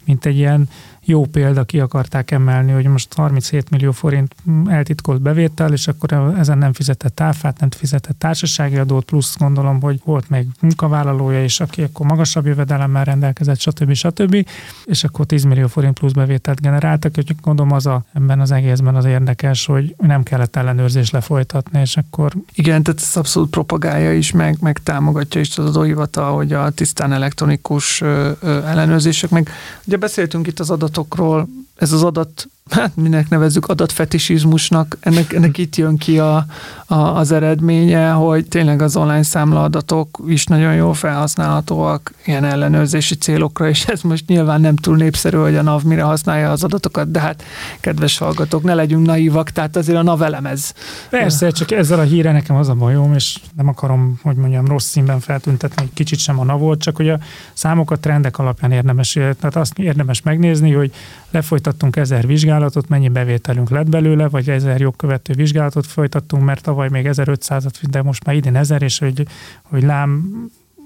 [0.05, 0.69] mint egy ilyen
[1.05, 4.35] jó példa ki akarták emelni, hogy most 37 millió forint
[4.65, 10.01] eltitkolt bevétel, és akkor ezen nem fizetett áfát, nem fizetett társasági adót, plusz gondolom, hogy
[10.05, 13.93] volt még munkavállalója, és aki akkor magasabb jövedelemmel rendelkezett, stb.
[13.93, 14.47] stb.
[14.85, 18.95] És akkor 10 millió forint plusz bevételt generáltak, hogy gondolom az a, ebben az egészben
[18.95, 22.33] az érdekes, hogy nem kellett ellenőrzés lefolytatni, és akkor...
[22.53, 27.11] Igen, tehát ez abszolút propagálja is, meg, meg támogatja is az adóhivatal, hogy a tisztán
[27.13, 28.01] elektronikus
[28.41, 29.49] ellenőrzések, meg
[29.85, 35.57] ugye beszéltünk itt az adat adatokról, ez az adat hát minek nevezzük adatfetisizmusnak, ennek, ennek
[35.57, 36.45] itt jön ki a,
[36.85, 43.69] a, az eredménye, hogy tényleg az online számlaadatok is nagyon jól felhasználhatóak ilyen ellenőrzési célokra,
[43.69, 47.19] és ez most nyilván nem túl népszerű, hogy a NAV mire használja az adatokat, de
[47.19, 47.43] hát
[47.79, 50.73] kedves hallgatók, ne legyünk naívak, tehát azért a NAV elemez.
[51.09, 54.89] Persze, csak ezzel a híre nekem az a bajom, és nem akarom, hogy mondjam, rossz
[54.89, 57.19] színben feltüntetni, egy kicsit sem a NAV volt, csak hogy a
[57.53, 60.91] számokat trendek alapján érdemes, tehát azt érdemes megnézni, hogy
[61.33, 67.07] lefolytattunk ezer vizsgálatot, mennyi bevételünk lett belőle, vagy ezer jogkövető vizsgálatot folytattunk, mert tavaly még
[67.11, 69.25] 1500-at, de most már idén ezer, és hogy,
[69.61, 70.33] hogy lám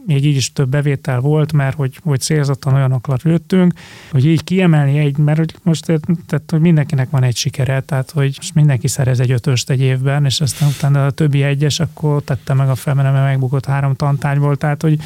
[0.08, 3.74] még így is több bevétel volt, mert hogy, hogy célzottan olyanokra lőttünk,
[4.12, 5.86] hogy így kiemelni egy, mert hogy most
[6.26, 10.26] tehát, hogy mindenkinek van egy sikere, tehát hogy most mindenki szerez egy ötöst egy évben,
[10.26, 14.82] és aztán utána a többi egyes, akkor tette meg a felmenem, megbukott három tantárgyból, tehát
[14.82, 15.00] hogy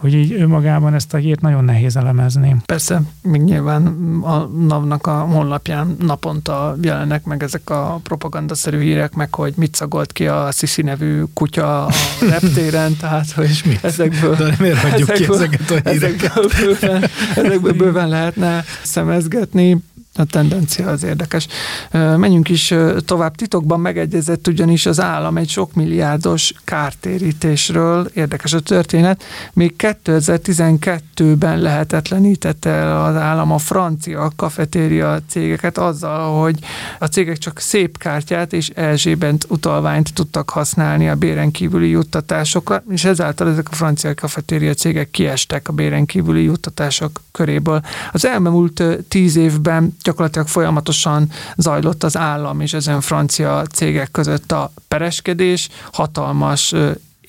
[0.00, 2.56] hogy így önmagában ezt a hírt nagyon nehéz elemezni.
[2.66, 3.86] Persze, még nyilván
[4.22, 10.12] a NAV-nak a honlapján naponta jelennek meg ezek a propagandaszerű hírek, meg hogy mit szagolt
[10.12, 11.90] ki a Sisi nevű kutya a
[12.30, 13.84] reptéren, tehát hogy mit?
[13.84, 14.34] ezekből...
[14.34, 16.36] De miért hagyjuk ezekből, ki ezeket a híreket?
[16.36, 17.04] Ezekből bőven,
[17.36, 19.78] ezekből bőven lehetne szemezgetni
[20.14, 21.46] a tendencia az érdekes.
[21.92, 23.34] Menjünk is tovább.
[23.34, 32.70] Titokban megegyezett ugyanis az állam egy sok milliárdos kártérítésről, érdekes a történet, még 2012-ben lehetetlenítette
[32.70, 36.58] el az állam a francia kafetéria cégeket azzal, hogy
[36.98, 43.04] a cégek csak szép kártyát és Erzsébent utalványt tudtak használni a béren kívüli juttatásokra, és
[43.04, 47.82] ezáltal ezek a francia kafetéria cégek kiestek a béren kívüli juttatások köréből.
[48.12, 54.72] Az elmúlt tíz évben gyakorlatilag folyamatosan zajlott az állam és ezen francia cégek között a
[54.88, 56.74] pereskedés, hatalmas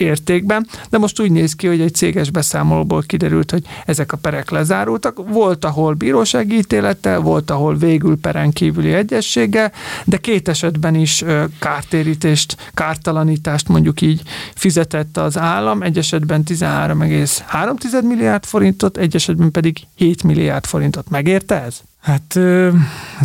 [0.02, 4.50] értékben, de most úgy néz ki, hogy egy céges beszámolóból kiderült, hogy ezek a perek
[4.50, 5.30] lezárultak.
[5.30, 9.72] Volt, ahol bírósági ítélete, volt, ahol végül peren kívüli egyessége,
[10.06, 11.24] de két esetben is
[11.60, 14.22] kártérítést, kártalanítást mondjuk így
[14.56, 21.10] fizetett az állam, egy esetben 13,3 milliárd forintot, egy esetben pedig 7 milliárd forintot.
[21.10, 21.82] Megérte ez?
[22.02, 22.36] Hát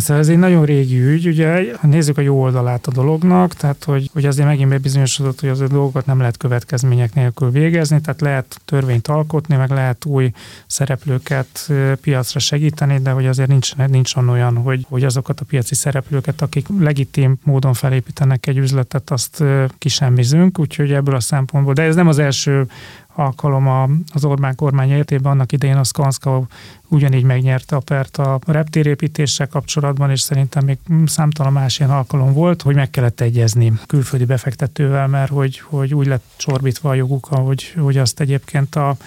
[0.07, 1.65] ez egy nagyon régi ügy, ugye?
[1.81, 5.67] Nézzük a jó oldalát a dolognak, tehát hogy, hogy azért megint bebizonyosodott, hogy az a
[5.67, 10.31] dolgokat nem lehet következmények nélkül végezni, tehát lehet törvényt alkotni, meg lehet új
[10.67, 11.71] szereplőket
[12.01, 16.67] piacra segíteni, de hogy azért nincs, nincs olyan, hogy, hogy azokat a piaci szereplőket, akik
[16.79, 19.43] legitim módon felépítenek egy üzletet, azt
[19.77, 22.67] kisemmizünk, úgyhogy ebből a szempontból, de ez nem az első
[23.17, 23.67] alkalom
[24.13, 26.47] az Orbán kormány életében, annak idején a Skanska
[26.87, 32.61] ugyanígy megnyerte a pert a reptérépítéssel kapcsolatban, és szerintem még számtalan más ilyen alkalom volt,
[32.61, 37.73] hogy meg kellett egyezni külföldi befektetővel, mert hogy, hogy úgy lett csorbítva a joguk, hogy,
[37.77, 38.97] hogy azt egyébként a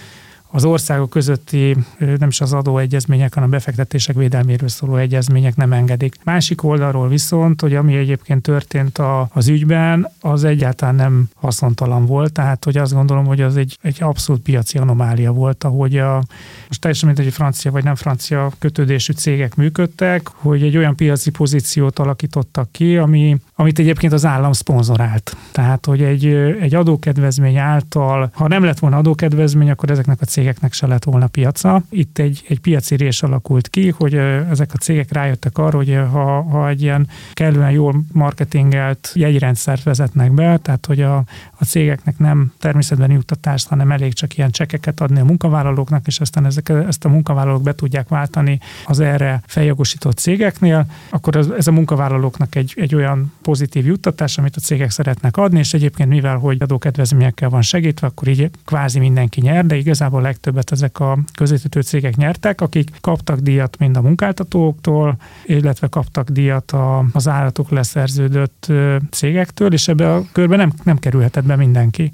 [0.50, 6.16] az országok közötti nem is az adóegyezmények, hanem befektetések védelméről szóló egyezmények nem engedik.
[6.24, 12.32] Másik oldalról viszont, hogy ami egyébként történt a, az ügyben, az egyáltalán nem haszontalan volt,
[12.32, 16.22] tehát hogy azt gondolom, hogy az egy, egy abszolút piaci anomália volt, ahogy a,
[16.68, 21.30] most teljesen mint egy francia vagy nem francia kötődésű cégek működtek, hogy egy olyan piaci
[21.30, 25.36] pozíciót alakítottak ki, ami, amit egyébként az állam szponzorált.
[25.52, 26.26] Tehát, hogy egy,
[26.60, 30.39] egy adókedvezmény által, ha nem lett volna adókedvezmény, akkor ezeknek a cégeknek
[30.70, 31.82] se lett volna piaca.
[31.90, 34.14] Itt egy, egy piaci rés alakult ki, hogy
[34.50, 40.32] ezek a cégek rájöttek arra, hogy ha, ha egy ilyen kellően jól marketingelt jegyrendszert vezetnek
[40.32, 41.16] be, tehát hogy a,
[41.58, 46.46] a cégeknek nem természetben juttatást, hanem elég csak ilyen csekeket adni a munkavállalóknak, és aztán
[46.46, 51.72] ezek, ezt a munkavállalók be tudják váltani az erre feljogosított cégeknél, akkor ez, ez a
[51.72, 56.56] munkavállalóknak egy, egy olyan pozitív juttatás, amit a cégek szeretnek adni, és egyébként mivel, hogy
[56.60, 62.16] adókedvezményekkel van segítve, akkor így kvázi mindenki nyer, de igazából legtöbbet ezek a közvetítő cégek
[62.16, 68.72] nyertek, akik kaptak díjat mind a munkáltatóktól, illetve kaptak díjat a, az állatok leszerződött
[69.10, 72.12] cégektől, és ebbe a körbe nem, nem kerülhetett be mindenki.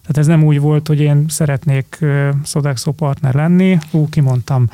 [0.00, 1.98] Tehát ez nem úgy volt, hogy én szeretnék
[2.44, 4.68] Sodexo partner lenni, ú, kimondtam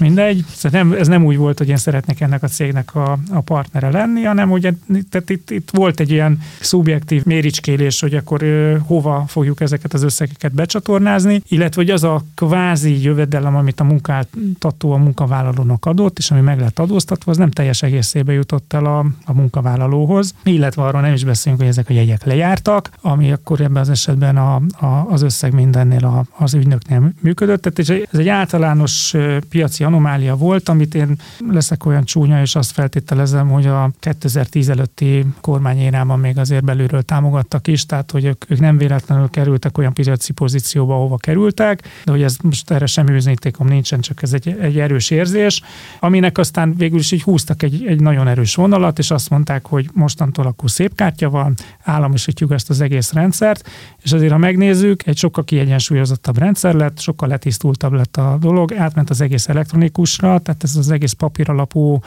[0.00, 0.44] mindegy.
[0.54, 3.90] Szóval nem, ez nem úgy volt, hogy én szeretnék ennek a cégnek a, a partnere
[3.90, 4.72] lenni, hanem ugye
[5.10, 10.02] tehát itt, itt volt egy ilyen szubjektív méricskélés, hogy akkor ö, hova fogjuk ezeket az
[10.02, 16.30] összegeket becsatornázni, illetve hogy az a kvázi jövedelem, amit a munkáltató a munkavállalónak adott, és
[16.30, 21.00] ami meg lett adóztatva, az nem teljes egészébe jutott el a, a munkavállalóhoz, illetve arról
[21.00, 25.06] nem is beszélünk, hogy ezek a jegyek lejártak, ami akkor ebben az esetben a, a,
[25.08, 27.62] az összeg mindennél a, az ügynöknél működött.
[27.62, 29.14] Tehát ez egy általános
[29.48, 31.16] piaci anomália volt, amit én
[31.48, 37.66] leszek olyan csúnya, és azt feltételezem, hogy a 2010 előtti kormányérában még azért belülről támogattak
[37.66, 42.22] is, tehát hogy ők, ők nem véletlenül kerültek olyan piaci pozícióba, ahova kerültek, de hogy
[42.22, 45.62] ez most erre semmi bizonyítékom nincsen, csak ez egy, egy erős érzés,
[46.00, 49.88] aminek aztán végül is így húztak egy, egy nagyon erős vonalat, és azt mondták, hogy
[49.92, 53.68] mostantól akkor szép kártya van, államosítjuk ezt az egész rendszert,
[54.02, 59.10] és azért, ha megnézzük, egy sokkal kiegyensúlyozottabb rendszer lett, sokkal letisztultabb lett a dolog, átment
[59.10, 62.00] az egész elektronikus elektronikusra, tehát ez az egész papír alapú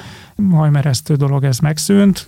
[0.51, 2.27] hajmeresztő dolog, ez megszűnt,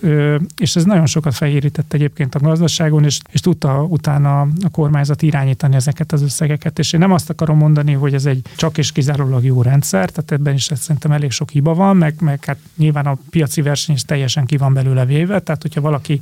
[0.56, 5.74] és ez nagyon sokat fehérített egyébként a gazdaságon, és, és tudta utána a kormányzat irányítani
[5.74, 9.44] ezeket az összegeket, és én nem azt akarom mondani, hogy ez egy csak és kizárólag
[9.44, 13.16] jó rendszer, tehát ebben is szerintem elég sok hiba van, meg, meg hát nyilván a
[13.30, 16.20] piaci verseny is teljesen ki van belőle véve, tehát hogyha valaki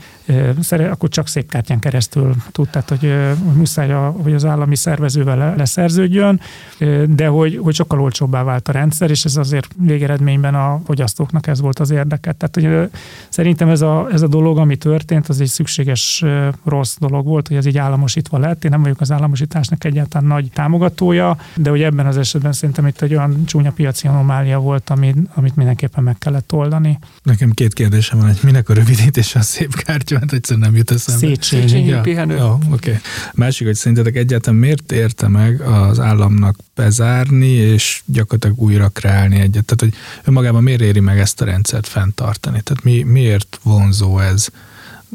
[0.61, 3.15] szeret, akkor csak szép kártyán keresztül tud, tehát hogy
[3.55, 6.41] muszáj, a, hogy az állami szervezővel leszerződjön,
[7.09, 11.61] de hogy, hogy sokkal olcsóbbá vált a rendszer, és ez azért végeredményben a fogyasztóknak ez
[11.61, 12.37] volt az érdeket.
[12.37, 12.91] Tehát hogy
[13.29, 16.25] szerintem ez a, ez a dolog, ami történt, az egy szükséges
[16.65, 18.65] rossz dolog volt, hogy ez így államosítva lett.
[18.65, 23.01] Én nem vagyok az államosításnak egyáltalán nagy támogatója, de hogy ebben az esetben szerintem itt
[23.01, 26.99] egy olyan csúnya piaci anomália volt, amit, amit mindenképpen meg kellett oldani.
[27.23, 30.91] Nekem két kérdésem van, hogy minek a rövidítése a szép kártya, mert egyszerűen nem jut
[30.91, 31.37] eszembe.
[31.41, 32.01] Széchenyi, ja.
[32.01, 32.37] pihenő.
[32.37, 32.63] Jó, oké.
[32.73, 32.95] Okay.
[33.35, 39.65] Másik, hogy szerintetek egyáltalán miért érte meg az államnak bezárni, és gyakorlatilag újra kreálni egyet.
[39.65, 39.95] Tehát, hogy
[40.25, 42.61] önmagában miért éri meg ezt a rendszert fenntartani?
[42.63, 44.49] Tehát mi, miért vonzó ez?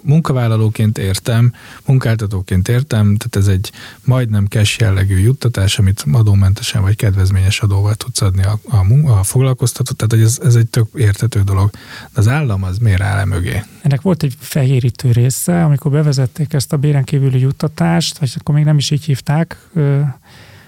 [0.03, 1.53] munkavállalóként értem,
[1.85, 3.71] munkáltatóként értem, tehát ez egy
[4.03, 9.93] majdnem cash jellegű juttatás, amit adómentesen vagy kedvezményes adóval tudsz adni a, a, a foglalkoztató,
[9.93, 11.69] tehát hogy ez, ez egy tök értető dolog.
[12.13, 13.63] De az állam az miért áll mögé?
[13.81, 18.63] Ennek volt egy fehérítő része, amikor bevezették ezt a béren kívüli juttatást, vagy akkor még
[18.63, 19.57] nem is így hívták,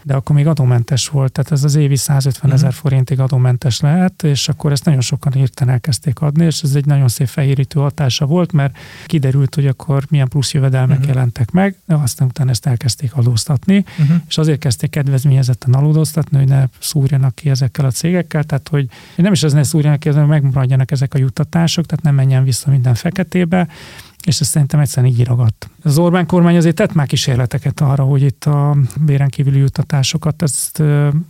[0.03, 2.81] de akkor még adómentes volt, tehát ez az évi 150 ezer uh-huh.
[2.81, 7.07] forintig adómentes lehet, és akkor ezt nagyon sokan hirtelen elkezdték adni, és ez egy nagyon
[7.07, 11.13] szép fehérítő hatása volt, mert kiderült, hogy akkor milyen plusz jövedelmek uh-huh.
[11.13, 14.15] jelentek meg, de aztán utána ezt elkezdték adóztatni, uh-huh.
[14.27, 19.31] és azért kezdték kedvezményezetten adóztatni, hogy ne szúrjanak ki ezekkel a cégekkel, tehát hogy nem
[19.31, 22.95] is ez ne szúrjanak ki, hogy megmaradjanak ezek a juttatások, tehát nem menjen vissza minden
[22.95, 23.67] feketébe,
[24.25, 25.69] és ez szerintem egyszerűen így ragadt.
[25.83, 30.83] Az Orbán kormány azért tett már kísérleteket arra, hogy itt a béren kívüli juttatásokat ezt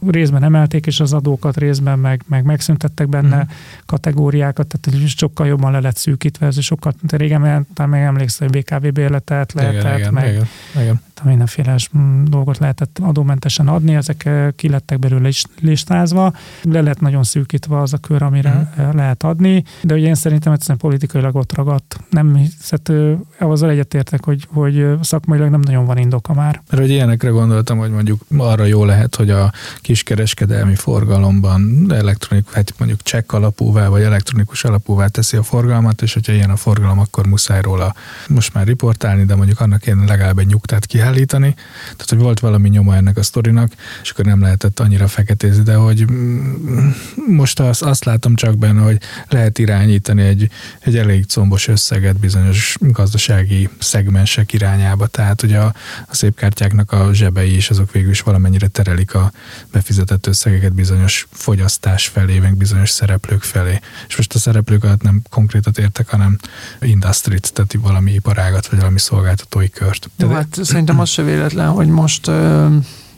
[0.08, 3.48] részben emelték, és az adókat részben meg, meg megszüntettek benne mm.
[3.86, 8.88] kategóriákat, tehát sokkal jobban le lett szűkítve, ez sokkal régen, talán meg emlékszel, hogy BKV
[8.88, 10.48] bérletet lehetett, igen, meg igen,
[10.82, 11.02] igen.
[11.24, 11.76] Mindenféle
[12.24, 17.93] dolgot lehetett adómentesen adni, ezek ki lettek belőle is listázva, le lett nagyon szűkítve az
[17.93, 18.95] a kör, amire mm.
[18.95, 21.99] lehet adni, de ugye én szerintem egyszerűen politikailag ott ragadt.
[22.09, 26.61] Nem tehát azzal egyetértek, hogy, hogy szakmailag nem nagyon van indoka már.
[26.69, 32.74] Mert hogy ilyenekre gondoltam, hogy mondjuk arra jó lehet, hogy a kiskereskedelmi forgalomban elektronik, hát
[32.78, 37.26] mondjuk csekk alapúvá, vagy elektronikus alapúvá teszi a forgalmat, és hogyha ilyen a forgalom, akkor
[37.28, 37.95] muszáj róla
[38.28, 41.53] most már riportálni, de mondjuk annak én legalább egy nyugtát kiállítani.
[41.84, 45.76] Tehát, hogy volt valami nyoma ennek a sztorinak, és akkor nem lehetett annyira feketézni, de
[45.76, 46.89] hogy mm,
[47.28, 48.97] most azt, azt látom csak benne, hogy
[49.30, 50.49] lehet irányítani egy,
[50.80, 55.66] egy elég combos összeget bizonyos gazdasági szegmensek irányába, tehát hogy a,
[56.07, 59.32] a szép kártyáknak a zsebei is azok végül is valamennyire terelik a
[59.72, 63.80] befizetett összegeket bizonyos fogyasztás felé, meg bizonyos szereplők felé.
[64.07, 66.38] És most a szereplők alatt nem konkrétat értek, hanem
[66.82, 70.09] industrit, tehát valami iparágat, vagy valami szolgáltatói kört.
[70.18, 72.32] Jó, hát szerintem az se véletlen, hogy most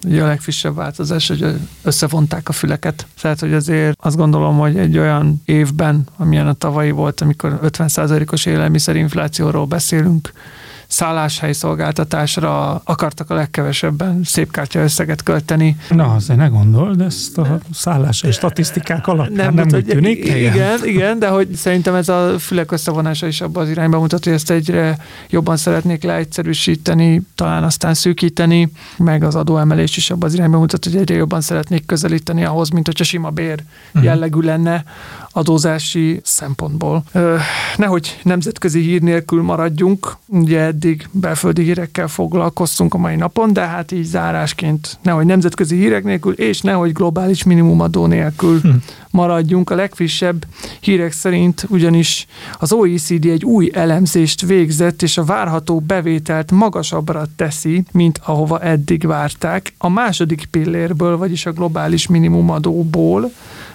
[0.06, 1.46] Ugye a legfrissebb változás, hogy
[1.82, 3.08] összevonták a füleket.
[3.22, 8.46] Tehát, hogy azért azt gondolom, hogy egy olyan évben, amilyen a tavalyi volt, amikor 50%-os
[8.46, 10.32] élelmiszerinflációról beszélünk,
[11.54, 15.78] szolgáltatásra akartak a legkevesebben szép kártya összeget költeni.
[15.89, 20.26] Na, azért ne gondold, ezt a szálláshely statisztikák alapján nem, nem úgy tűnik.
[20.26, 24.34] Igen, igen, de hogy szerintem ez a fülek összevonása is abban az irányba mutat, hogy
[24.34, 24.98] ezt egyre
[25.30, 30.96] jobban szeretnék leegyszerűsíteni, talán aztán szűkíteni, meg az adóemelés is abban az irányba mutat, hogy
[30.96, 34.04] egyre jobban szeretnék közelíteni ahhoz, mint hogyha sima bér mhm.
[34.04, 34.84] jellegű lenne
[35.32, 37.04] adózási szempontból.
[37.76, 43.92] Nehogy nemzetközi hír nélkül maradjunk, ugye eddig belföldi hírekkel foglalkoztunk a mai napon, de hát
[43.92, 48.70] így zárásként nehogy nemzetközi hírek nélkül, és nehogy globális minimumadó nélkül hm.
[49.12, 49.70] maradjunk.
[49.70, 50.46] A legfrissebb
[50.80, 52.28] hírek szerint ugyanis
[52.60, 59.08] az OECD egy új elemzést végzett, és a várható bevételt magasabbra teszi, mint ahova eddig
[59.08, 59.74] várták.
[59.78, 63.32] A második pillérből, vagyis a globális minimumadóból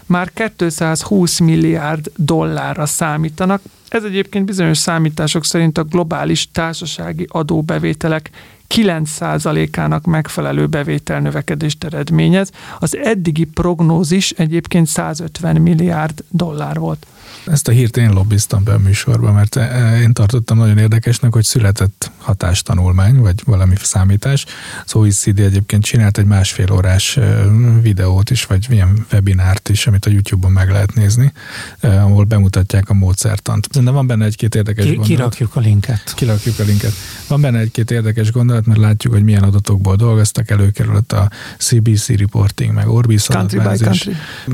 [0.09, 3.63] már 220 milliárd dollárra számítanak.
[3.89, 8.31] Ez egyébként bizonyos számítások szerint a globális társasági adóbevételek
[8.75, 12.51] 9%-ának megfelelő bevételnövekedést eredményez.
[12.79, 17.07] Az eddigi prognózis egyébként 150 milliárd dollár volt.
[17.51, 21.45] Ezt a hírt én lobbiztam be a műsorba, mert eh, én tartottam nagyon érdekesnek, hogy
[21.45, 24.45] született hatástanulmány, vagy valami számítás.
[24.85, 27.45] Az OECD egyébként csinált egy másfél órás eh,
[27.83, 31.33] videót is, vagy ilyen webinárt is, amit a YouTube-on meg lehet nézni,
[31.81, 33.83] eh, ahol bemutatják a módszertant.
[33.83, 35.17] De van benne egy-két érdekes Ki, gondolat.
[35.17, 36.13] Kirakjuk a linket.
[36.15, 36.93] Kirakjuk a linket.
[37.27, 42.73] Van benne egy-két érdekes gondolat, mert látjuk, hogy milyen adatokból dolgoztak, előkerült a CBC reporting,
[42.73, 44.09] meg Orbis country adatbázis.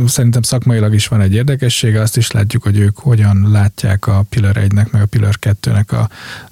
[0.06, 4.56] Szerintem szakmailag is van egy érdekessége, azt is látjuk, hogy ők hogyan látják a Pillar
[4.58, 6.08] 1-nek, meg a Pillar 2-nek a,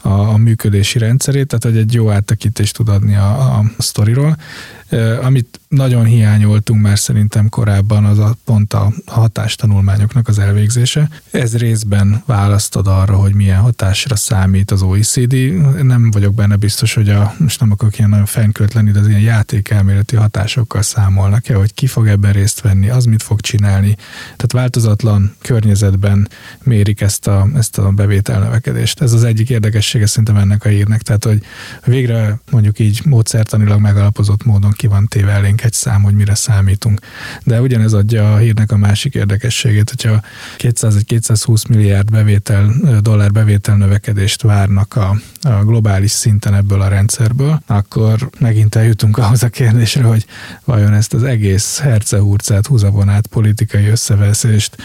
[0.09, 4.37] a, a működési rendszerét, tehát hogy egy jó áttekintést tud adni a, a sztoriról.
[5.23, 11.09] Amit nagyon hiányoltunk már szerintem korábban, az a pont a hatástanulmányoknak az elvégzése.
[11.31, 15.35] Ez részben választod arra, hogy milyen hatásra számít az OECD.
[15.83, 19.09] Nem vagyok benne biztos, hogy a, most nem akarok ilyen nagyon fenkölt lenni, de az
[19.09, 23.95] ilyen játékelméleti hatásokkal számolnak-e, hogy ki fog ebben részt venni, az mit fog csinálni.
[24.23, 26.29] Tehát változatlan környezetben
[26.63, 29.01] mérik ezt a, ezt a bevételnövekedést.
[29.01, 31.03] Ez az egyik érdekessége szerintem ennek a hírnek.
[31.03, 31.43] Tehát, hogy
[31.85, 37.01] végre mondjuk így módszertanilag megalapozott módon ki van téve elénk egy szám, hogy mire számítunk.
[37.45, 40.21] De ugyanez adja a hírnek a másik érdekességét, hogyha
[40.59, 48.31] 200-220 milliárd bevétel, dollár bevétel növekedést várnak a, a globális szinten ebből a rendszerből, akkor
[48.39, 50.27] megint eljutunk ahhoz a kérdésre, hogy
[50.65, 54.77] vajon ezt az egész hercehurcát, húzavonát, politikai összeveszést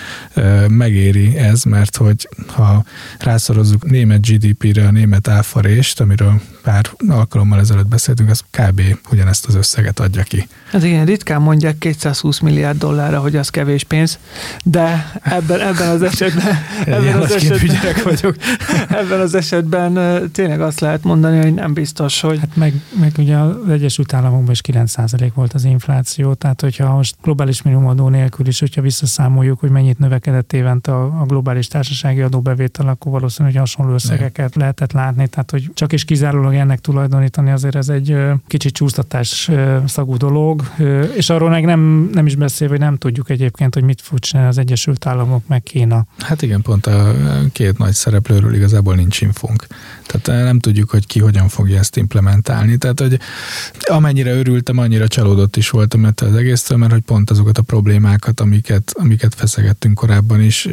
[0.67, 2.83] megéri ez, mert hogy ha
[3.19, 8.82] rászorozzuk német GDP-re a német áfarést, amiről pár alkalommal ezelőtt beszéltünk, az kb.
[9.11, 10.47] ugyanezt az összeget adja ki.
[10.72, 14.20] Hát igen, ritkán mondják 220 milliárd dollárra, hogy az kevés pénz,
[14.63, 18.36] de ebben, ebben az esetben, ebben az esetben, vagyok.
[18.89, 22.39] ebben az esetben tényleg azt lehet mondani, hogy nem biztos, hogy...
[22.39, 27.15] Hát meg, meg ugye az Egyesült Államokban is 9% volt az infláció, tehát hogyha most
[27.22, 32.88] globális minimumadó nélkül is, hogyha visszaszámoljuk, hogy mennyit növekedett évente a, a globális társasági adóbevétel,
[32.88, 34.61] akkor valószínűleg hasonló összegeket ne.
[34.61, 39.51] lehetett látni, tehát hogy csak is kizárólag ennek tulajdonítani, azért ez egy kicsit csúsztatás
[39.86, 40.64] szagú dolog,
[41.16, 44.58] és arról meg nem, nem is beszél, hogy nem tudjuk egyébként, hogy mit fog az
[44.58, 46.05] Egyesült Államok meg Kína.
[46.20, 47.14] Hát igen, pont a
[47.51, 49.68] két nagy szereplőről igazából nincs infónk.
[50.05, 52.78] Tehát nem tudjuk, hogy ki hogyan fogja ezt implementálni.
[52.78, 53.20] Tehát, hogy
[53.80, 58.39] amennyire örültem, annyira csalódott is voltam ettől az egésztől, mert hogy pont azokat a problémákat,
[58.39, 60.68] amiket, amiket feszegettünk korábban is,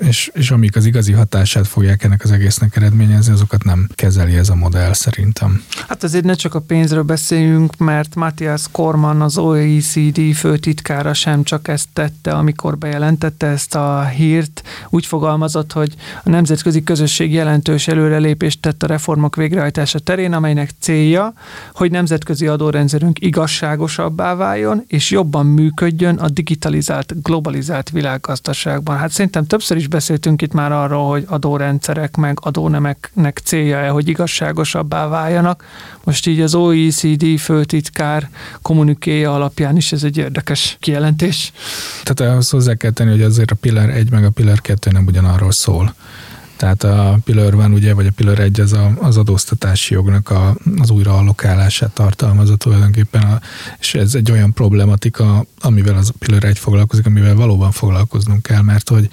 [0.00, 4.48] és, és amik az igazi hatását fogják ennek az egésznek eredményezni, azokat nem kezeli ez
[4.48, 4.92] a modell
[5.32, 5.64] szerintem.
[5.88, 11.68] Hát azért ne csak a pénzről beszéljünk, mert Matthias Korman, az OECD főtitkára sem csak
[11.68, 14.62] ezt tette, amikor bejelentette ezt a hírt.
[14.88, 21.32] Úgy fogalmazott, hogy a nemzetközi közösség jelentős előrelépést tett a reformok végrehajtása terén, amelynek célja,
[21.74, 28.96] hogy nemzetközi adórendszerünk igazságosabbá váljon, és jobban működjön a digitalizált, globalizált világgazdaságban.
[28.96, 35.08] Hát szerintem többször is beszéltünk itt már arról, hogy adórendszerek meg adónemeknek célja-e, hogy igazságosabbá
[35.18, 35.64] váljanak.
[36.04, 38.28] Most így az OECD főtitkár
[38.62, 41.52] kommunikéja alapján is ez egy érdekes kijelentés.
[42.02, 45.06] Tehát ahhoz hozzá kell tenni, hogy azért a Pillar 1 meg a Pillar 2 nem
[45.06, 45.94] ugyanarról szól.
[46.58, 50.56] Tehát a Pillar van ugye, vagy a Pillar 1 az a, az adóztatási jognak a,
[50.78, 53.40] az újraallokálását tartalmazza tulajdonképpen, a,
[53.78, 58.88] és ez egy olyan problematika, amivel az Pillar 1 foglalkozik, amivel valóban foglalkoznunk kell, mert
[58.88, 59.08] hogy,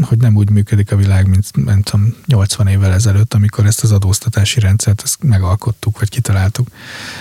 [0.00, 1.92] hogy nem úgy működik a világ, mint, mint
[2.26, 6.68] 80 évvel ezelőtt, amikor ezt az adóztatási rendszert ezt megalkottuk, vagy kitaláltuk.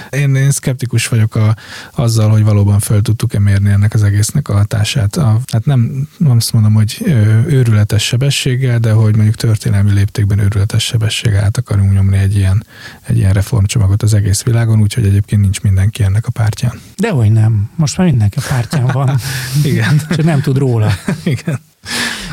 [0.09, 1.55] Én, én szkeptikus vagyok a,
[1.91, 5.15] azzal, hogy valóban föl tudtuk-e mérni ennek az egésznek a hatását.
[5.15, 7.01] A, hát nem, nem azt mondom, hogy
[7.47, 12.66] őrületes sebességgel, de hogy mondjuk tört történelmi léptékben őrületes sebesség át akarunk nyomni egy ilyen,
[13.01, 16.80] egy ilyen reformcsomagot az egész világon, úgyhogy egyébként nincs mindenki ennek a pártján.
[16.95, 17.70] Dehogy nem.
[17.76, 19.18] Most már mindenki a pártján van.
[19.64, 20.01] Igen.
[20.09, 20.91] Csak nem tud róla.
[21.24, 21.59] Igen.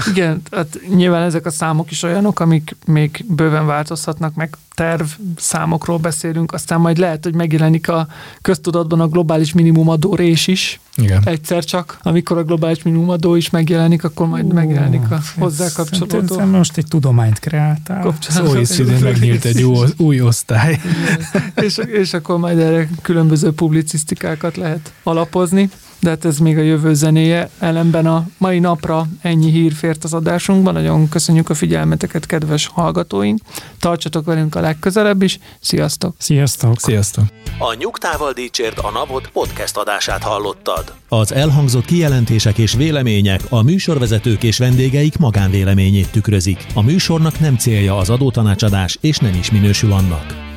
[0.09, 5.99] Igen, hát nyilván ezek a számok is olyanok, amik még bőven változhatnak, meg terv számokról
[5.99, 8.09] beszélünk, aztán majd lehet, hogy megjelenik a
[8.43, 10.81] köztudatban a globális minimumadó rés is.
[10.97, 11.23] Igen.
[11.25, 16.45] Egyszer csak, amikor a globális minimumadó is megjelenik, akkor majd uh, megjelenik a hozzá kapcsolódó.
[16.45, 18.15] Most egy tudományt kreáltál.
[18.29, 20.81] Az OECD megnyílt egy új, új osztály.
[21.55, 25.71] és, és akkor majd erre különböző publicisztikákat lehet alapozni
[26.01, 27.51] de hát ez még a jövő zenéje.
[27.59, 30.73] Ellenben a mai napra ennyi hír fért az adásunkban.
[30.73, 33.41] Nagyon köszönjük a figyelmeteket, kedves hallgatóink.
[33.79, 35.39] Tartsatok velünk a legközelebb is.
[35.61, 36.15] Sziasztok!
[36.19, 36.81] Sziasztok!
[36.81, 37.25] Sziasztok!
[37.59, 40.95] A Nyugtával Dícsért a Napot podcast adását hallottad.
[41.09, 46.67] Az elhangzott kijelentések és vélemények a műsorvezetők és vendégeik magánvéleményét tükrözik.
[46.75, 50.50] A műsornak nem célja az adótanácsadás, és nem is minősül annak.